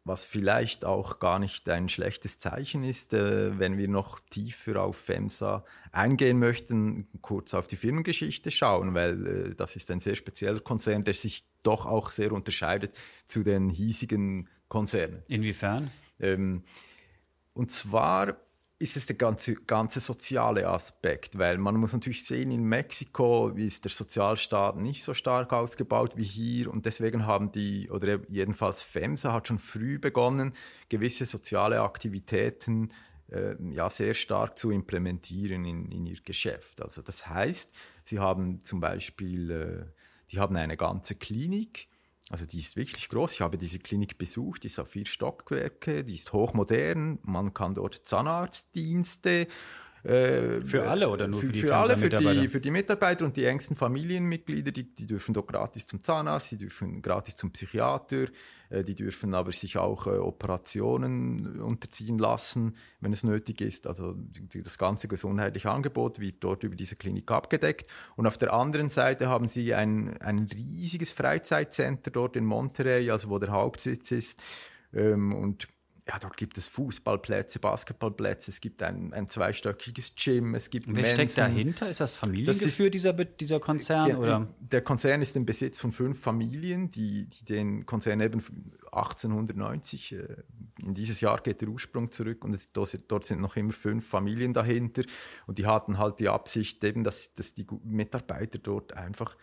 was 0.05 0.23
vielleicht 0.23 0.85
auch 0.85 1.19
gar 1.19 1.41
nicht 1.41 1.69
ein 1.69 1.89
schlechtes 1.89 2.39
Zeichen 2.39 2.85
ist, 2.85 3.15
äh, 3.15 3.59
wenn 3.59 3.79
wir 3.79 3.89
noch 3.89 4.21
tiefer 4.31 4.81
auf 4.81 4.97
FEMSA 4.97 5.65
eingehen 5.91 6.39
möchten, 6.39 7.09
kurz 7.21 7.53
auf 7.53 7.67
die 7.67 7.75
Firmengeschichte 7.75 8.53
schauen, 8.53 8.95
weil 8.95 9.27
äh, 9.27 9.55
das 9.57 9.75
ist 9.75 9.91
ein 9.91 9.99
sehr 9.99 10.15
spezieller 10.15 10.61
Konzern, 10.61 11.03
der 11.03 11.15
sich 11.15 11.45
doch 11.65 11.85
auch 11.85 12.13
sehr 12.13 12.31
unterscheidet 12.31 12.95
zu 13.25 13.43
den 13.43 13.71
hiesigen 13.71 14.49
Konzernen. 14.69 15.25
Inwiefern? 15.27 15.91
Ähm, 16.21 16.63
und 17.55 17.73
zwar 17.73 18.37
ist 18.79 18.97
es 18.97 19.07
der 19.07 19.17
ganze, 19.17 19.55
ganze 19.55 20.01
soziale 20.01 20.69
Aspekt, 20.69 21.39
weil 21.39 21.57
man 21.57 21.77
muss 21.77 21.95
natürlich 21.95 22.27
sehen, 22.27 22.51
in 22.51 22.63
Mexiko 22.63 23.49
ist 23.49 23.85
der 23.85 23.91
Sozialstaat 23.91 24.77
nicht 24.77 25.03
so 25.03 25.15
stark 25.15 25.53
ausgebaut 25.53 26.17
wie 26.17 26.25
hier 26.25 26.71
und 26.71 26.85
deswegen 26.85 27.27
haben 27.27 27.53
die, 27.53 27.89
oder 27.91 28.21
jedenfalls 28.29 28.83
FEMSA 28.83 29.33
hat 29.33 29.49
schon 29.49 29.59
früh 29.59 29.99
begonnen, 29.99 30.53
gewisse 30.91 31.25
soziale 31.25 31.81
Aktivitäten 31.81 32.89
äh, 33.33 33.57
ja, 33.73 33.89
sehr 33.89 34.13
stark 34.13 34.59
zu 34.59 34.71
implementieren 34.71 35.65
in, 35.65 35.91
in 35.91 36.05
ihr 36.05 36.19
Geschäft. 36.23 36.83
Also 36.83 37.01
das 37.01 37.29
heißt, 37.29 37.73
sie 38.05 38.19
haben 38.19 38.61
zum 38.63 38.81
Beispiel, 38.81 39.51
äh, 39.51 40.03
die 40.31 40.39
haben 40.39 40.57
eine 40.57 40.77
ganze 40.77 41.15
Klinik, 41.15 41.89
also 42.31 42.45
die 42.45 42.59
ist 42.59 42.77
wirklich 42.77 43.09
groß. 43.09 43.33
Ich 43.33 43.41
habe 43.41 43.57
diese 43.57 43.79
Klinik 43.79 44.19
besucht, 44.19 44.65
die 44.65 44.67
ist 44.69 44.79
auf 44.79 44.89
vier 44.89 45.07
Stockwerke, 45.07 46.03
die 46.03 46.15
ist 46.15 46.33
hochmodern. 46.33 47.19
Man 47.23 47.55
kann 47.55 47.75
dort 47.75 47.95
Zahnarztdienste 48.05 49.47
äh, 50.03 50.61
für 50.61 50.89
alle 50.89 51.09
oder 51.09 51.29
nur 51.29 51.41
für, 51.41 51.47
für 51.47 51.53
die 51.53 51.61
für 51.63 51.77
alle, 51.77 51.97
für 51.97 52.09
die, 52.09 52.49
für 52.49 52.61
die 52.61 52.71
Mitarbeiter 52.71 53.25
und 53.25 53.37
die 53.37 53.45
engsten 53.45 53.77
Familienmitglieder, 53.77 54.73
die, 54.73 54.95
die 54.95 55.07
dürfen 55.07 55.35
dort 55.35 55.49
gratis 55.49 55.87
zum 55.87 56.03
Zahnarzt, 56.03 56.51
die 56.51 56.59
dürfen 56.59 57.01
gratis 57.01 57.37
zum 57.37 57.53
Psychiater, 57.53 58.27
die 58.71 58.95
dürfen 58.95 59.35
aber 59.35 59.53
sich 59.53 59.79
auch 59.79 60.07
äh, 60.07 60.11
Operationen 60.11 61.61
unterziehen 61.61 62.19
lassen, 62.19 62.77
wenn 63.01 63.13
es 63.13 63.25
nötig 63.25 63.61
ist. 63.61 63.87
Also 63.87 64.15
das 64.55 64.79
ganze 64.79 65.09
gesundheitliche 65.09 65.71
Angebot 65.71 66.19
wird 66.19 66.37
dort 66.41 66.63
über 66.65 66.77
diese 66.77 66.97
Klinik 66.97 67.31
abgedeckt. 67.31 67.87
Und 68.17 68.27
auf 68.27 68.39
der 68.39 68.53
anderen 68.53 68.89
Seite 68.89 69.29
haben 69.29 69.49
sie 69.49 69.75
ein, 69.75 70.17
ein 70.21 70.49
riesiges 70.53 71.13
Freizeitcenter 71.13 72.11
dort 72.11 72.37
in 72.37 72.45
Monterey, 72.45 73.11
also 73.11 73.31
wo 73.31 73.39
der 73.39 73.51
Hauptsitz 73.51 74.11
ist. 74.11 74.43
Ähm, 74.93 75.35
und 75.35 75.69
ja, 76.09 76.21
dort 76.21 76.37
gibt 76.37 76.57
es 76.57 76.69
Fußballplätze, 76.69 77.59
Basketballplätze, 77.59 78.53
es 78.53 78.61
gibt 78.61 78.81
ein, 78.83 79.13
ein 79.13 79.27
zweistöckiges 79.27 80.15
Gym, 80.15 80.55
es 80.55 80.71
gibt 80.71 80.87
Wer 80.87 80.95
Mensen. 80.95 81.15
steckt 81.15 81.39
dahinter? 81.39 81.89
Ist 81.89 82.01
das 82.01 82.15
familiengeführt, 82.15 82.95
dieser, 82.95 83.13
dieser 83.13 83.59
Konzern? 83.59 84.15
Oder? 84.15 84.47
Der 84.61 84.83
Konzern 84.83 85.21
ist 85.21 85.35
im 85.35 85.45
Besitz 85.45 85.81
von 85.81 85.91
fünf 85.91 86.21
Familien, 86.21 86.91
die, 86.91 87.27
die 87.29 87.45
den 87.45 87.87
Konzern 87.87 88.21
eben 88.21 88.41
1890, 88.93 90.13
äh, 90.13 90.27
in 90.79 90.95
dieses 90.95 91.21
Jahr 91.21 91.41
geht 91.41 91.61
der 91.61 91.69
Ursprung 91.69 92.13
zurück 92.13 92.45
und 92.45 92.55
es, 92.55 92.71
dort 92.73 93.25
sind 93.27 93.41
noch 93.41 93.57
immer 93.57 93.73
fünf 93.73 94.07
Familien 94.07 94.53
dahinter 94.53 95.03
und 95.49 95.59
die 95.59 95.67
hatten 95.67 95.99
halt 95.99 96.21
die 96.21 96.29
Absicht 96.29 96.85
eben, 96.85 97.03
dass, 97.03 97.35
dass 97.35 97.55
die 97.55 97.67
Mitarbeiter 97.83 98.59
dort 98.59 98.93
einfach 98.93 99.37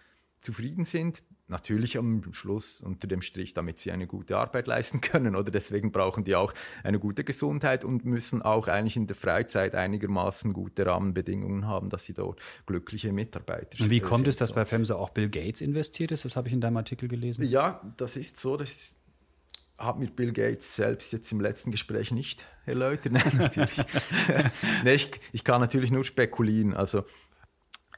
zufrieden 0.44 0.86
sind. 0.86 1.24
Natürlich 1.48 1.98
am 1.98 2.34
Schluss 2.34 2.82
unter 2.82 3.08
dem 3.08 3.22
Strich, 3.22 3.54
damit 3.54 3.80
sie 3.80 3.92
eine 3.92 4.08
gute 4.08 4.38
Arbeit 4.38 4.68
leisten 4.68 5.02
können. 5.02 5.36
Oder 5.36 5.52
deswegen 5.52 5.92
brauchen 5.92 6.24
die 6.24 6.36
auch 6.36 6.54
eine 6.84 7.00
gute 7.00 7.24
Gesundheit 7.24 7.84
und 7.84 8.06
müssen 8.06 8.42
auch 8.42 8.68
eigentlich 8.68 8.96
in 8.96 9.08
der 9.08 9.16
Freizeit 9.16 9.76
einigermaßen 9.76 10.54
gute 10.54 10.86
Rahmenbedingungen 10.86 11.68
haben, 11.68 11.90
dass 11.90 12.06
sie 12.06 12.14
dort 12.14 12.40
glückliche 12.66 13.12
Mitarbeiter 13.12 13.78
sind. 13.78 13.86
Und 13.86 13.90
wie 13.90 14.00
kommt 14.00 14.28
es, 14.28 14.38
dass 14.38 14.54
bei 14.54 14.66
FEMSA 14.66 14.96
auch 14.96 15.10
Bill 15.10 15.30
Gates 15.30 15.62
investiert 15.62 16.12
ist? 16.12 16.26
Das 16.26 16.36
habe 16.36 16.48
ich 16.48 16.54
in 16.54 16.62
deinem 16.62 16.78
Artikel 16.78 17.08
gelesen. 17.08 17.44
Ja, 17.44 17.82
das 17.98 18.18
ist 18.18 18.38
so. 18.38 18.58
Das 18.58 18.96
hat 19.78 20.00
mir 20.00 20.08
Bill 20.08 20.32
Gates 20.32 20.76
selbst 20.76 21.12
jetzt 21.14 21.32
im 21.32 21.42
letzten 21.42 21.72
Gespräch 21.72 22.12
nicht 22.12 22.46
erläutert. 22.66 23.12
Nein, 23.14 23.38
natürlich. 23.38 23.78
nee, 24.84 24.94
ich, 24.94 25.12
ich 25.32 25.44
kann 25.44 25.62
natürlich 25.62 25.92
nur 25.92 26.06
spekulieren. 26.06 26.74
Also 26.74 27.04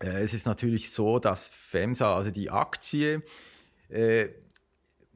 äh, 0.02 0.22
es 0.22 0.34
ist 0.34 0.46
natürlich 0.46 0.92
so, 0.92 1.20
dass 1.20 1.50
FEMSA, 1.50 2.16
also 2.16 2.32
die 2.32 2.50
Aktie, 2.50 3.24
äh, 3.90 4.30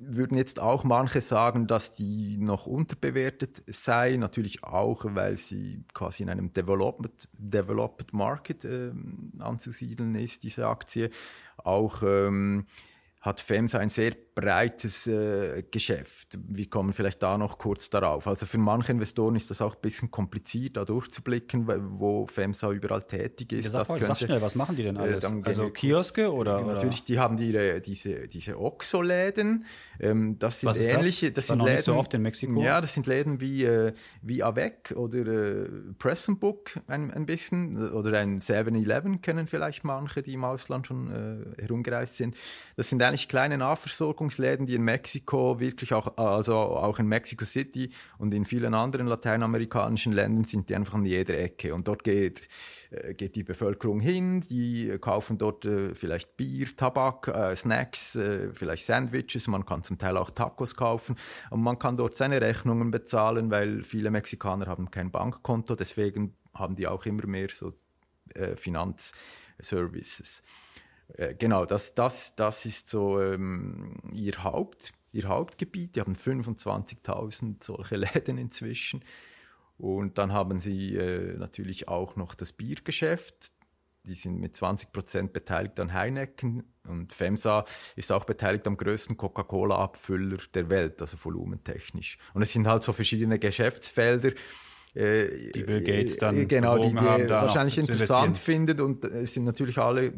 würden 0.01 0.37
jetzt 0.37 0.61
auch 0.61 0.85
manche 0.85 1.19
sagen, 1.19 1.67
dass 1.67 1.91
die 1.91 2.37
noch 2.37 2.65
unterbewertet 2.65 3.63
sei, 3.67 4.15
natürlich 4.15 4.63
auch, 4.63 5.03
weil 5.03 5.35
sie 5.35 5.83
quasi 5.93 6.23
in 6.23 6.29
einem 6.29 6.53
Developed, 6.53 7.27
Developed 7.33 8.13
Market 8.13 8.63
äh, 8.63 8.91
anzusiedeln 9.39 10.15
ist, 10.15 10.43
diese 10.43 10.67
Aktie. 10.67 11.09
Auch 11.57 12.01
ähm, 12.01 12.65
hat 13.19 13.41
FEMSA 13.41 13.79
ein 13.79 13.89
sehr 13.89 14.13
breites 14.39 15.07
äh, 15.07 15.63
Geschäft. 15.69 16.37
Wir 16.47 16.69
kommen 16.69 16.93
vielleicht 16.93 17.21
da 17.21 17.37
noch 17.37 17.57
kurz 17.57 17.89
darauf. 17.89 18.27
Also 18.27 18.45
für 18.45 18.57
manche 18.57 18.91
Investoren 18.91 19.35
ist 19.35 19.49
das 19.49 19.61
auch 19.61 19.75
ein 19.75 19.81
bisschen 19.81 20.11
kompliziert, 20.11 20.77
da 20.77 20.85
durchzublicken, 20.85 21.67
wo 21.99 22.25
FEMSA 22.25 22.71
überall 22.71 23.03
tätig 23.03 23.51
ist. 23.51 23.65
Ja, 23.65 23.71
sag, 23.71 23.89
mal, 23.89 24.05
sag 24.05 24.19
schnell, 24.19 24.41
was 24.41 24.55
machen 24.55 24.75
die 24.75 24.83
denn 24.83 24.95
äh, 24.95 24.99
alles? 24.99 25.23
Äh, 25.23 25.41
also 25.43 25.69
Kioske 25.69 26.31
oder? 26.31 26.61
Natürlich, 26.61 27.03
die 27.03 27.19
haben 27.19 27.37
ihre, 27.37 27.81
diese, 27.81 28.27
diese 28.27 28.59
Oxo-Läden. 28.59 29.65
Ähm, 29.99 30.37
das 30.39 30.61
sind 30.61 30.69
was 30.69 30.79
ist 30.79 30.87
ähnliche. 30.87 31.31
Das, 31.31 31.47
das 31.47 31.57
sind 31.57 31.63
Läden, 31.65 31.83
so 31.83 31.95
oft 31.95 32.13
in 32.13 32.21
Mexiko? 32.21 32.61
Ja, 32.61 32.79
das 32.79 32.93
sind 32.93 33.07
Läden 33.07 33.41
wie, 33.41 33.65
äh, 33.65 33.93
wie 34.21 34.43
Avec 34.43 34.93
oder 34.95 35.19
äh, 35.19 35.69
Press 35.97 36.29
Book 36.39 36.71
ein, 36.87 37.11
ein 37.11 37.25
bisschen 37.25 37.91
oder 37.91 38.19
ein 38.19 38.39
7-Eleven 38.39 39.21
kennen 39.21 39.47
vielleicht 39.47 39.83
manche, 39.83 40.21
die 40.21 40.33
im 40.33 40.43
Ausland 40.43 40.87
schon 40.87 41.55
äh, 41.57 41.61
herumgereist 41.61 42.17
sind. 42.17 42.35
Das 42.75 42.89
sind 42.89 43.01
eigentlich 43.01 43.27
kleine 43.27 43.57
Nahversorgungsläden, 44.29 44.65
die 44.65 44.75
in 44.75 44.83
Mexiko 44.83 45.59
wirklich 45.59 45.93
auch, 45.93 46.17
also 46.17 46.55
auch 46.55 46.99
in 46.99 47.07
Mexico 47.07 47.45
City 47.45 47.91
und 48.17 48.33
in 48.33 48.45
vielen 48.45 48.73
anderen 48.73 49.07
lateinamerikanischen 49.07 50.13
Ländern 50.13 50.45
sind 50.45 50.69
die 50.69 50.75
einfach 50.75 50.95
an 50.95 51.05
jeder 51.05 51.37
Ecke. 51.37 51.73
Und 51.73 51.87
dort 51.87 52.03
geht, 52.03 52.47
äh, 52.91 53.13
geht 53.13 53.35
die 53.35 53.43
Bevölkerung 53.43 53.99
hin, 53.99 54.41
die 54.41 54.97
kaufen 54.99 55.37
dort 55.37 55.65
äh, 55.65 55.95
vielleicht 55.95 56.37
Bier, 56.37 56.67
Tabak, 56.75 57.27
äh, 57.27 57.55
Snacks, 57.55 58.17
vielleicht 58.53 58.85
Sandwiches, 58.85 59.47
man 59.47 59.65
kann 59.65 59.83
zum 59.83 59.97
Teil 59.97 60.17
auch 60.17 60.29
Tacos 60.29 60.75
kaufen 60.75 61.15
und 61.49 61.61
man 61.61 61.79
kann 61.79 61.97
dort 61.97 62.15
seine 62.15 62.41
Rechnungen 62.41 62.91
bezahlen, 62.91 63.51
weil 63.51 63.83
viele 63.83 64.11
Mexikaner 64.11 64.67
haben 64.67 64.91
kein 64.91 65.11
Bankkonto, 65.11 65.75
deswegen 65.75 66.35
haben 66.53 66.75
die 66.75 66.87
auch 66.87 67.05
immer 67.05 67.25
mehr 67.25 67.47
so 67.51 67.73
Finanzservices. 68.55 70.43
Äh, 71.13 71.35
genau, 71.35 71.65
das, 71.65 71.93
das, 71.95 72.35
das 72.35 72.65
ist 72.65 72.89
so 72.89 73.21
ähm, 73.21 73.97
ihr, 74.13 74.43
Haupt, 74.43 74.93
ihr 75.11 75.27
Hauptgebiet. 75.27 75.95
Die 75.95 76.01
haben 76.01 76.15
25.000 76.15 77.63
solche 77.63 77.95
Läden 77.97 78.37
inzwischen. 78.37 79.03
Und 79.77 80.17
dann 80.17 80.33
haben 80.33 80.59
sie 80.59 80.95
äh, 80.95 81.37
natürlich 81.37 81.87
auch 81.87 82.15
noch 82.15 82.35
das 82.35 82.51
Biergeschäft. 82.51 83.53
Die 84.03 84.13
sind 84.15 84.39
mit 84.39 84.55
20 84.55 84.91
Prozent 84.91 85.33
beteiligt 85.33 85.79
an 85.79 85.93
Heineken 85.93 86.63
und 86.87 87.13
FEMSA 87.13 87.65
ist 87.95 88.11
auch 88.11 88.23
beteiligt 88.23 88.65
am 88.65 88.77
größten 88.77 89.17
Coca-Cola-Abfüller 89.17 90.37
der 90.53 90.69
Welt, 90.69 91.01
also 91.01 91.17
volumentechnisch. 91.21 92.17
Und 92.33 92.41
es 92.41 92.51
sind 92.51 92.67
halt 92.67 92.81
so 92.81 92.93
verschiedene 92.93 93.39
Geschäftsfelder 93.39 94.31
äh, 94.95 95.51
die 95.51 95.63
Bill 95.63 95.81
Gates 95.81 96.17
dann 96.17 96.37
äh, 96.37 96.45
genau, 96.45 96.77
die, 96.77 96.89
die 96.89 96.97
haben, 96.97 97.29
wahrscheinlich 97.29 97.77
interessant 97.77 98.37
findet 98.37 98.81
und 98.81 99.05
es 99.05 99.33
sind 99.33 99.45
natürlich 99.45 99.77
alle 99.77 100.13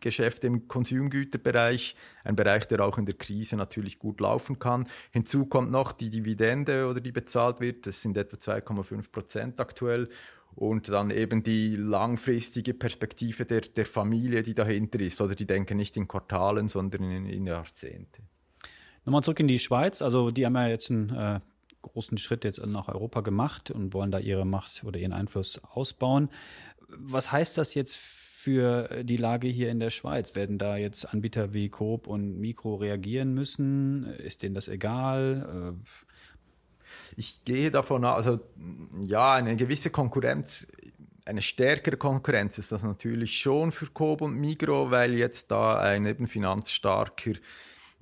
Geschäfte 0.00 0.46
im 0.46 0.68
Konsumgüterbereich, 0.68 1.96
ein 2.24 2.36
Bereich, 2.36 2.66
der 2.68 2.84
auch 2.84 2.98
in 2.98 3.06
der 3.06 3.16
Krise 3.16 3.56
natürlich 3.56 3.98
gut 3.98 4.20
laufen 4.20 4.58
kann. 4.58 4.88
Hinzu 5.10 5.46
kommt 5.46 5.70
noch 5.70 5.92
die 5.92 6.10
Dividende 6.10 6.88
oder 6.88 7.00
die 7.00 7.12
bezahlt 7.12 7.60
wird, 7.60 7.86
das 7.86 8.02
sind 8.02 8.16
etwa 8.16 8.36
2,5 8.36 9.10
Prozent 9.10 9.60
aktuell 9.60 10.08
und 10.54 10.88
dann 10.88 11.10
eben 11.10 11.42
die 11.42 11.76
langfristige 11.76 12.74
Perspektive 12.74 13.46
der, 13.46 13.62
der 13.62 13.86
Familie, 13.86 14.42
die 14.42 14.54
dahinter 14.54 15.00
ist. 15.00 15.20
Oder 15.20 15.34
die 15.34 15.46
denken 15.46 15.76
nicht 15.76 15.96
in 15.96 16.06
Quartalen, 16.06 16.68
sondern 16.68 17.10
in, 17.10 17.26
in 17.26 17.46
Jahrzehnte. 17.46 18.22
Nochmal 19.04 19.22
zurück 19.22 19.40
in 19.40 19.48
die 19.48 19.58
Schweiz. 19.58 20.02
Also 20.02 20.30
die 20.30 20.44
haben 20.44 20.54
ja 20.54 20.68
jetzt 20.68 20.90
ein 20.90 21.10
äh, 21.10 21.40
großen 21.82 22.18
Schritt 22.18 22.44
jetzt 22.44 22.64
nach 22.64 22.88
Europa 22.88 23.20
gemacht 23.20 23.70
und 23.70 23.94
wollen 23.94 24.10
da 24.10 24.18
ihre 24.18 24.44
Macht 24.44 24.84
oder 24.84 24.98
ihren 24.98 25.12
Einfluss 25.12 25.60
ausbauen. 25.62 26.28
Was 26.88 27.32
heißt 27.32 27.58
das 27.58 27.74
jetzt 27.74 27.96
für 27.96 29.04
die 29.04 29.16
Lage 29.16 29.48
hier 29.48 29.70
in 29.70 29.80
der 29.80 29.90
Schweiz? 29.90 30.34
Werden 30.34 30.58
da 30.58 30.76
jetzt 30.76 31.12
Anbieter 31.12 31.52
wie 31.52 31.68
Coop 31.68 32.06
und 32.06 32.38
Mikro 32.38 32.76
reagieren 32.76 33.34
müssen? 33.34 34.04
Ist 34.18 34.42
denen 34.42 34.54
das 34.54 34.68
egal? 34.68 35.76
Ich 37.16 37.44
gehe 37.44 37.70
davon 37.70 38.04
aus, 38.04 38.26
also 38.26 38.40
ja, 39.04 39.34
eine 39.34 39.56
gewisse 39.56 39.90
Konkurrenz 39.90 40.66
eine 41.24 41.42
stärkere 41.42 41.96
Konkurrenz 41.96 42.58
ist 42.58 42.72
das 42.72 42.82
natürlich 42.82 43.38
schon 43.38 43.72
für 43.72 43.86
Coop 43.86 44.22
und 44.22 44.34
Migro, 44.34 44.90
weil 44.90 45.14
jetzt 45.14 45.50
da 45.50 45.78
ein 45.78 46.06
eben 46.06 46.26
finanzstarker 46.26 47.34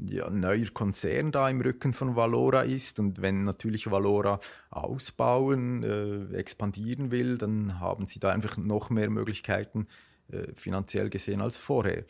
ja, 0.09 0.31
neuer 0.31 0.69
Konzern 0.73 1.33
da 1.33 1.49
im 1.49 1.61
Rücken 1.61 1.93
von 1.93 2.17
Valora 2.17 2.63
ist. 2.63 3.01
Und 3.01 3.23
wenn 3.23 3.45
natürlich 3.45 3.91
Valora 3.91 4.41
ausbauen, 4.71 5.83
äh, 5.83 6.37
expandieren 6.37 7.11
will, 7.11 7.39
dann 7.39 7.81
haben 7.81 8.07
sie 8.07 8.21
da 8.21 8.31
einfach 8.31 8.57
noch 8.57 8.91
mehr 8.91 9.11
Möglichkeiten 9.11 9.87
äh, 10.31 10.49
finanziell 10.55 11.11
gesehen 11.11 11.41
als 11.41 11.57
vorher. 11.57 12.05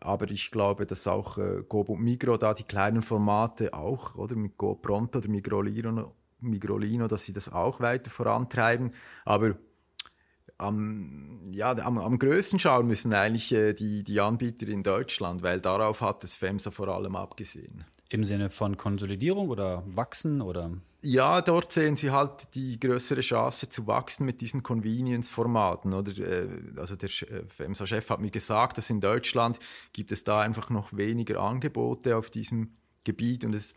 Aber 0.00 0.30
ich 0.30 0.50
glaube, 0.50 0.86
dass 0.86 1.06
auch 1.06 1.38
äh, 1.38 1.62
Coop 1.68 1.88
und 1.88 2.00
Migro 2.00 2.36
da 2.36 2.54
die 2.54 2.64
kleinen 2.64 3.02
Formate 3.02 3.72
auch, 3.72 4.16
oder 4.16 4.34
mit 4.34 4.56
Go 4.56 4.74
Pronto 4.74 5.18
oder 5.18 5.28
Migrolino, 5.28 6.14
Migrolino, 6.40 7.06
dass 7.06 7.24
sie 7.24 7.32
das 7.32 7.52
auch 7.52 7.80
weiter 7.80 8.10
vorantreiben. 8.10 8.92
Aber 9.24 9.54
am, 10.62 11.40
ja, 11.52 11.72
am, 11.72 11.98
am 11.98 12.18
größten 12.18 12.58
schauen 12.58 12.86
müssen 12.86 13.12
eigentlich 13.12 13.52
äh, 13.52 13.72
die, 13.72 14.04
die 14.04 14.20
Anbieter 14.20 14.68
in 14.68 14.82
Deutschland, 14.82 15.42
weil 15.42 15.60
darauf 15.60 16.00
hat 16.00 16.22
das 16.22 16.34
FEMSA 16.34 16.70
vor 16.70 16.88
allem 16.88 17.16
abgesehen. 17.16 17.84
Im 18.08 18.24
Sinne 18.24 18.50
von 18.50 18.76
Konsolidierung 18.76 19.48
oder 19.48 19.82
Wachsen 19.86 20.42
oder? 20.42 20.70
Ja, 21.04 21.42
dort 21.42 21.72
sehen 21.72 21.96
sie 21.96 22.12
halt 22.12 22.54
die 22.54 22.78
größere 22.78 23.22
Chance 23.22 23.68
zu 23.68 23.88
wachsen 23.88 24.24
mit 24.24 24.40
diesen 24.40 24.62
Convenience-Formaten. 24.62 25.94
Oder, 25.94 26.16
äh, 26.18 26.48
also 26.76 26.94
der 26.94 27.08
äh, 27.08 27.44
FEMSA-Chef 27.48 28.08
hat 28.08 28.20
mir 28.20 28.30
gesagt, 28.30 28.78
dass 28.78 28.88
in 28.88 29.00
Deutschland 29.00 29.58
gibt 29.92 30.12
es 30.12 30.22
da 30.22 30.40
einfach 30.40 30.70
noch 30.70 30.96
weniger 30.96 31.40
Angebote 31.40 32.16
auf 32.16 32.30
diesem 32.30 32.76
Gebiet. 33.02 33.44
Und 33.44 33.52
es, 33.52 33.74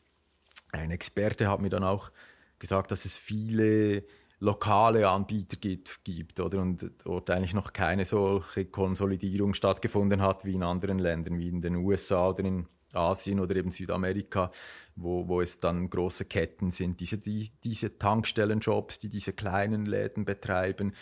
ein 0.72 0.92
Experte 0.92 1.50
hat 1.50 1.62
mir 1.62 1.70
dann 1.70 1.84
auch 1.84 2.12
gesagt, 2.60 2.92
dass 2.92 3.06
es 3.06 3.18
viele 3.18 4.04
lokale 4.39 5.08
Anbieter 5.08 5.58
gibt, 5.58 6.04
gibt 6.04 6.39
oder? 6.39 6.62
und 6.62 6.92
dort 7.04 7.30
eigentlich 7.30 7.54
noch 7.54 7.74
keine 7.74 8.06
solche 8.06 8.65
Konsolidierung 8.65 9.54
stattgefunden 9.54 10.22
hat 10.22 10.46
wie 10.46 10.56
in 10.56 10.63
anderen 10.63 11.00
Ländern, 11.00 11.39
wie 11.39 11.50
in 11.50 11.62
den 11.62 11.77
USA 11.77 12.30
oder 12.30 12.44
in 12.44 12.68
Asien 12.94 13.39
oder 13.39 13.56
eben 13.56 13.72
Südamerika, 13.72 14.51
wo, 14.96 15.27
wo 15.27 15.42
es 15.42 15.60
dann 15.60 15.89
große 15.89 16.25
Ketten 16.25 16.72
sind, 16.72 17.00
diese, 17.00 17.18
die, 17.18 17.51
diese 17.63 17.98
Tankstellenjobs, 17.98 19.00
die 19.00 19.10
diese 19.10 19.34
kleinen 19.34 19.86
Läden 19.86 20.25
betreiben. 20.25 20.94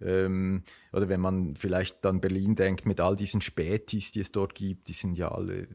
Ähm, 0.00 0.64
oder 0.92 1.08
wenn 1.08 1.20
man 1.20 1.54
vielleicht 1.54 2.04
an 2.04 2.20
Berlin 2.20 2.56
denkt, 2.56 2.86
mit 2.86 3.00
all 3.00 3.16
diesen 3.16 3.40
Spätis, 3.40 4.12
die 4.12 4.20
es 4.20 4.32
dort 4.32 4.54
gibt, 4.54 4.88
die 4.88 4.92
sind 4.92 5.16
ja 5.16 5.30
alle 5.30 5.68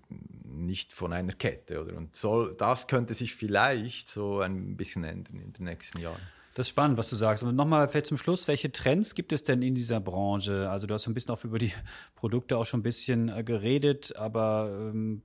nicht 0.43 0.93
von 0.93 1.13
einer 1.13 1.33
Kette. 1.33 1.81
Oder? 1.81 1.95
Und 1.95 2.15
soll, 2.15 2.55
das 2.55 2.87
könnte 2.87 3.13
sich 3.13 3.35
vielleicht 3.35 4.09
so 4.09 4.41
ein 4.41 4.75
bisschen 4.75 5.03
ändern 5.03 5.39
in 5.39 5.53
den 5.53 5.65
nächsten 5.65 5.99
Jahren. 5.99 6.21
Das 6.59 6.65
ist 6.67 6.71
spannend, 6.71 6.97
was 6.97 7.09
du 7.09 7.15
sagst. 7.15 7.41
Und 7.43 7.55
nochmal 7.55 7.87
vielleicht 7.87 8.07
zum 8.07 8.17
Schluss, 8.17 8.49
welche 8.49 8.69
Trends 8.69 9.15
gibt 9.15 9.31
es 9.31 9.43
denn 9.43 9.61
in 9.61 9.75
dieser 9.75 10.01
Branche? 10.01 10.69
Also 10.69 10.87
du 10.87 10.93
hast 10.93 11.03
so 11.03 11.09
ein 11.09 11.13
bisschen 11.13 11.33
auch 11.33 11.41
über 11.45 11.57
die 11.57 11.71
Produkte 12.15 12.57
auch 12.57 12.65
schon 12.65 12.81
ein 12.81 12.83
bisschen 12.83 13.29
äh, 13.29 13.45
geredet, 13.45 14.13
aber 14.17 14.69
ähm, 14.93 15.21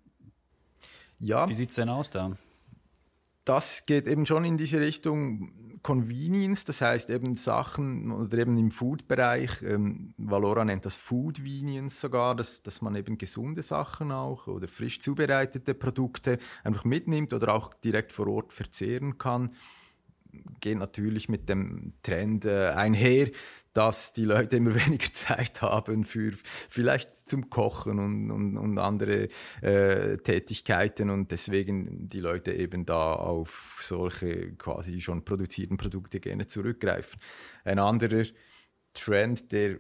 ja. 1.19 1.49
wie 1.49 1.55
sieht 1.55 1.71
es 1.71 1.75
denn 1.75 1.89
aus 1.89 2.11
da? 2.11 2.37
Das 3.45 3.85
geht 3.85 4.07
eben 4.07 4.27
schon 4.27 4.45
in 4.45 4.57
diese 4.57 4.79
Richtung 4.79 5.81
Convenience, 5.83 6.67
das 6.67 6.81
heißt 6.81 7.11
eben 7.11 7.37
Sachen 7.37 8.13
oder 8.13 8.39
eben 8.39 8.57
im 8.57 8.71
Food-Bereich, 8.71 9.61
ähm, 9.63 10.15
Valora 10.17 10.65
nennt 10.65 10.87
das 10.87 10.97
Food-Venience 10.97 12.01
sogar, 12.01 12.37
dass, 12.37 12.63
dass 12.63 12.81
man 12.81 12.95
eben 12.95 13.19
gesunde 13.19 13.65
Sachen 13.65 14.13
auch 14.13 14.47
oder 14.47 14.69
frisch 14.69 15.01
zubereitete 15.01 15.75
Produkte 15.75 16.39
einfach 16.63 16.85
mitnimmt 16.85 17.33
oder 17.33 17.53
auch 17.53 17.75
direkt 17.75 18.13
vor 18.13 18.29
Ort 18.29 18.53
verzehren 18.53 19.19
kann 19.19 19.51
geht 20.61 20.79
natürlich 20.79 21.29
mit 21.29 21.49
dem 21.49 21.95
Trend 22.03 22.45
äh, 22.45 22.69
einher, 22.69 23.31
dass 23.75 24.13
die 24.13 24.25
Leute 24.25 24.57
immer 24.57 24.75
weniger 24.87 25.13
Zeit 25.13 25.61
haben 25.61 26.05
für 26.05 26.33
vielleicht 26.69 27.29
zum 27.29 27.51
Kochen 27.51 27.99
und, 27.99 28.31
und, 28.31 28.57
und 28.57 28.79
andere 28.79 29.29
äh, 29.61 30.17
Tätigkeiten 30.19 31.11
und 31.11 31.31
deswegen 31.31 32.09
die 32.09 32.21
Leute 32.21 32.53
eben 32.53 32.87
da 32.87 33.15
auf 33.15 33.81
solche 33.83 34.53
quasi 34.55 35.01
schon 35.01 35.25
produzierten 35.25 35.77
Produkte 35.77 36.21
gerne 36.21 36.47
zurückgreifen. 36.47 37.21
Ein 37.65 37.79
anderer 37.79 38.25
Trend, 38.95 39.51
der 39.53 39.79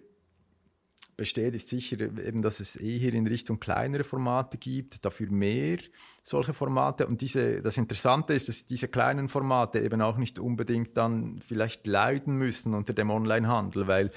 besteht, 1.16 1.54
ist 1.54 1.68
sicher 1.68 2.00
eben, 2.00 2.42
dass 2.42 2.60
es 2.60 2.76
eher 2.76 3.12
in 3.14 3.26
Richtung 3.26 3.60
kleinere 3.60 4.04
Formate 4.04 4.58
gibt, 4.58 5.04
dafür 5.04 5.30
mehr 5.30 5.78
solche 6.22 6.54
Formate. 6.54 7.06
Und 7.06 7.20
diese, 7.20 7.62
das 7.62 7.76
Interessante 7.76 8.34
ist, 8.34 8.48
dass 8.48 8.66
diese 8.66 8.88
kleinen 8.88 9.28
Formate 9.28 9.80
eben 9.80 10.00
auch 10.00 10.16
nicht 10.16 10.38
unbedingt 10.38 10.96
dann 10.96 11.40
vielleicht 11.40 11.86
leiden 11.86 12.36
müssen 12.36 12.74
unter 12.74 12.92
dem 12.92 13.10
Onlinehandel, 13.10 13.86
weil 13.86 14.10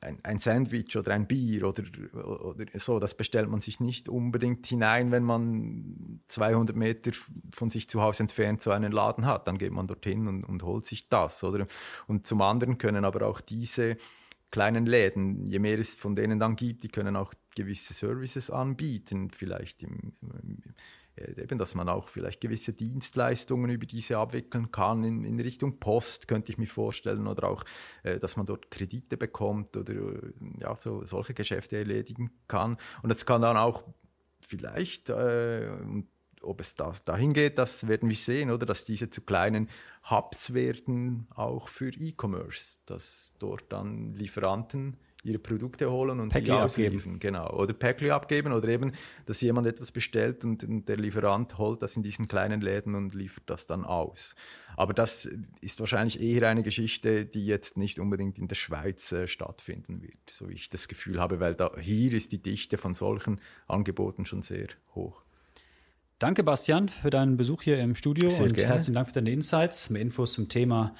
ein, 0.00 0.18
ein, 0.22 0.38
Sandwich 0.38 0.96
oder 0.96 1.12
ein 1.12 1.26
Bier 1.26 1.66
oder, 1.66 1.82
oder 2.14 2.66
so, 2.74 2.98
das 2.98 3.14
bestellt 3.14 3.48
man 3.48 3.60
sich 3.60 3.80
nicht 3.80 4.08
unbedingt 4.08 4.66
hinein, 4.66 5.10
wenn 5.10 5.24
man 5.24 6.20
200 6.28 6.76
Meter 6.76 7.12
von 7.52 7.68
sich 7.68 7.88
zu 7.88 8.02
Hause 8.02 8.24
entfernt 8.24 8.62
so 8.62 8.70
einen 8.70 8.92
Laden 8.92 9.26
hat. 9.26 9.48
Dann 9.48 9.58
geht 9.58 9.72
man 9.72 9.86
dorthin 9.86 10.28
und, 10.28 10.44
und 10.44 10.62
holt 10.62 10.84
sich 10.84 11.08
das. 11.08 11.42
Oder? 11.42 11.66
Und 12.06 12.26
zum 12.26 12.42
anderen 12.42 12.78
können 12.78 13.04
aber 13.04 13.26
auch 13.26 13.40
diese 13.40 13.96
kleinen 14.50 14.86
Läden, 14.86 15.46
je 15.46 15.58
mehr 15.58 15.78
es 15.78 15.94
von 15.94 16.16
denen 16.16 16.38
dann 16.38 16.56
gibt, 16.56 16.82
die 16.82 16.88
können 16.88 17.16
auch 17.16 17.32
gewisse 17.54 17.92
Services 17.92 18.50
anbieten, 18.50 19.30
vielleicht 19.30 19.82
im, 19.82 20.12
im, 20.22 20.62
äh, 21.16 21.42
eben, 21.42 21.58
dass 21.58 21.74
man 21.74 21.88
auch 21.88 22.08
vielleicht 22.08 22.40
gewisse 22.40 22.72
Dienstleistungen 22.72 23.70
über 23.70 23.86
diese 23.86 24.18
abwickeln 24.18 24.70
kann 24.70 25.04
in, 25.04 25.24
in 25.24 25.40
Richtung 25.40 25.78
Post, 25.78 26.28
könnte 26.28 26.52
ich 26.52 26.58
mir 26.58 26.66
vorstellen, 26.66 27.26
oder 27.26 27.48
auch, 27.48 27.64
äh, 28.02 28.18
dass 28.18 28.36
man 28.36 28.46
dort 28.46 28.70
Kredite 28.70 29.16
bekommt 29.16 29.76
oder 29.76 29.92
äh, 29.92 30.32
ja, 30.60 30.74
so 30.76 31.04
solche 31.04 31.34
Geschäfte 31.34 31.76
erledigen 31.76 32.30
kann. 32.46 32.76
Und 33.02 33.10
das 33.10 33.26
kann 33.26 33.42
dann 33.42 33.56
auch 33.56 33.84
vielleicht, 34.40 35.10
äh, 35.10 35.70
ob 36.42 36.60
es 36.60 36.76
das 36.76 37.04
dahin 37.04 37.32
geht, 37.32 37.58
das 37.58 37.88
werden 37.88 38.08
wir 38.08 38.16
sehen, 38.16 38.50
oder 38.50 38.66
dass 38.66 38.84
diese 38.84 39.10
zu 39.10 39.20
kleinen 39.20 39.68
Hubs 40.10 40.54
werden, 40.54 41.26
auch 41.34 41.68
für 41.68 41.90
E-Commerce, 41.90 42.78
dass 42.86 43.34
dort 43.38 43.72
dann 43.72 44.14
Lieferanten 44.14 44.96
ihre 45.24 45.38
Produkte 45.38 45.90
holen 45.90 46.20
und 46.20 46.30
Päckli 46.30 46.46
die 46.46 46.52
ausliefern, 46.52 47.18
genau, 47.18 47.50
oder 47.50 47.72
Päckli 47.74 48.10
abgeben 48.10 48.52
oder 48.52 48.68
eben, 48.68 48.92
dass 49.26 49.40
jemand 49.40 49.66
etwas 49.66 49.90
bestellt 49.90 50.44
und, 50.44 50.62
und 50.64 50.88
der 50.88 50.96
Lieferant 50.96 51.58
holt 51.58 51.82
das 51.82 51.96
in 51.96 52.02
diesen 52.02 52.28
kleinen 52.28 52.60
Läden 52.60 52.94
und 52.94 53.14
liefert 53.14 53.44
das 53.46 53.66
dann 53.66 53.84
aus. 53.84 54.34
Aber 54.76 54.94
das 54.94 55.28
ist 55.60 55.80
wahrscheinlich 55.80 56.20
eher 56.20 56.48
eine 56.48 56.62
Geschichte, 56.62 57.26
die 57.26 57.46
jetzt 57.46 57.76
nicht 57.76 57.98
unbedingt 57.98 58.38
in 58.38 58.48
der 58.48 58.54
Schweiz 58.54 59.10
äh, 59.12 59.26
stattfinden 59.26 60.02
wird, 60.02 60.30
so 60.30 60.48
wie 60.48 60.54
ich 60.54 60.70
das 60.70 60.86
Gefühl 60.86 61.20
habe, 61.20 61.40
weil 61.40 61.54
da 61.54 61.72
hier 61.78 62.12
ist 62.12 62.32
die 62.32 62.42
Dichte 62.42 62.78
von 62.78 62.94
solchen 62.94 63.40
Angeboten 63.66 64.24
schon 64.24 64.42
sehr 64.42 64.68
hoch. 64.94 65.22
Danke, 66.18 66.42
Bastian, 66.42 66.88
für 66.88 67.10
deinen 67.10 67.36
Besuch 67.36 67.62
hier 67.62 67.78
im 67.78 67.94
Studio 67.94 68.28
Sehr 68.28 68.46
und 68.46 68.54
gerne. 68.54 68.74
herzlichen 68.74 68.94
Dank 68.94 69.06
für 69.06 69.14
deine 69.14 69.30
Insights. 69.30 69.88
Mehr 69.88 70.02
Infos 70.02 70.32
zum 70.32 70.48
Thema 70.48 70.94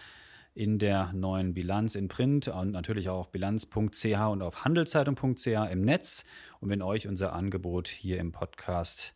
in 0.54 0.78
der 0.78 1.12
neuen 1.12 1.54
Bilanz 1.54 1.96
in 1.96 2.08
Print 2.08 2.48
und 2.48 2.70
natürlich 2.70 3.08
auch 3.08 3.20
auf 3.20 3.30
bilanz.ch 3.32 4.04
und 4.04 4.42
auf 4.42 4.64
handelszeitung.ch 4.64 5.46
im 5.46 5.82
Netz. 5.82 6.24
Und 6.60 6.70
wenn 6.70 6.82
euch 6.82 7.08
unser 7.08 7.32
Angebot 7.32 7.88
hier 7.88 8.18
im 8.18 8.30
Podcast 8.30 9.14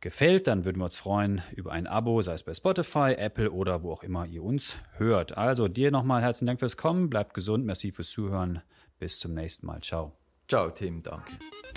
gefällt, 0.00 0.48
dann 0.48 0.64
würden 0.64 0.78
wir 0.78 0.84
uns 0.84 0.96
freuen 0.96 1.42
über 1.54 1.72
ein 1.72 1.86
Abo, 1.86 2.22
sei 2.22 2.32
es 2.32 2.42
bei 2.42 2.54
Spotify, 2.54 3.14
Apple 3.16 3.52
oder 3.52 3.84
wo 3.84 3.92
auch 3.92 4.02
immer 4.02 4.26
ihr 4.26 4.42
uns 4.42 4.78
hört. 4.96 5.36
Also 5.38 5.68
dir 5.68 5.92
nochmal 5.92 6.22
herzlichen 6.22 6.46
Dank 6.46 6.58
fürs 6.58 6.76
Kommen, 6.76 7.08
bleibt 7.08 7.34
gesund, 7.34 7.64
merci 7.64 7.92
fürs 7.92 8.10
Zuhören. 8.10 8.62
Bis 8.98 9.18
zum 9.18 9.34
nächsten 9.34 9.66
Mal. 9.66 9.80
Ciao. 9.80 10.12
Ciao, 10.48 10.70
Tim, 10.70 11.02
danke. 11.02 11.32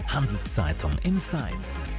Handelszeitung 0.08 0.98
Insights. 1.04 1.90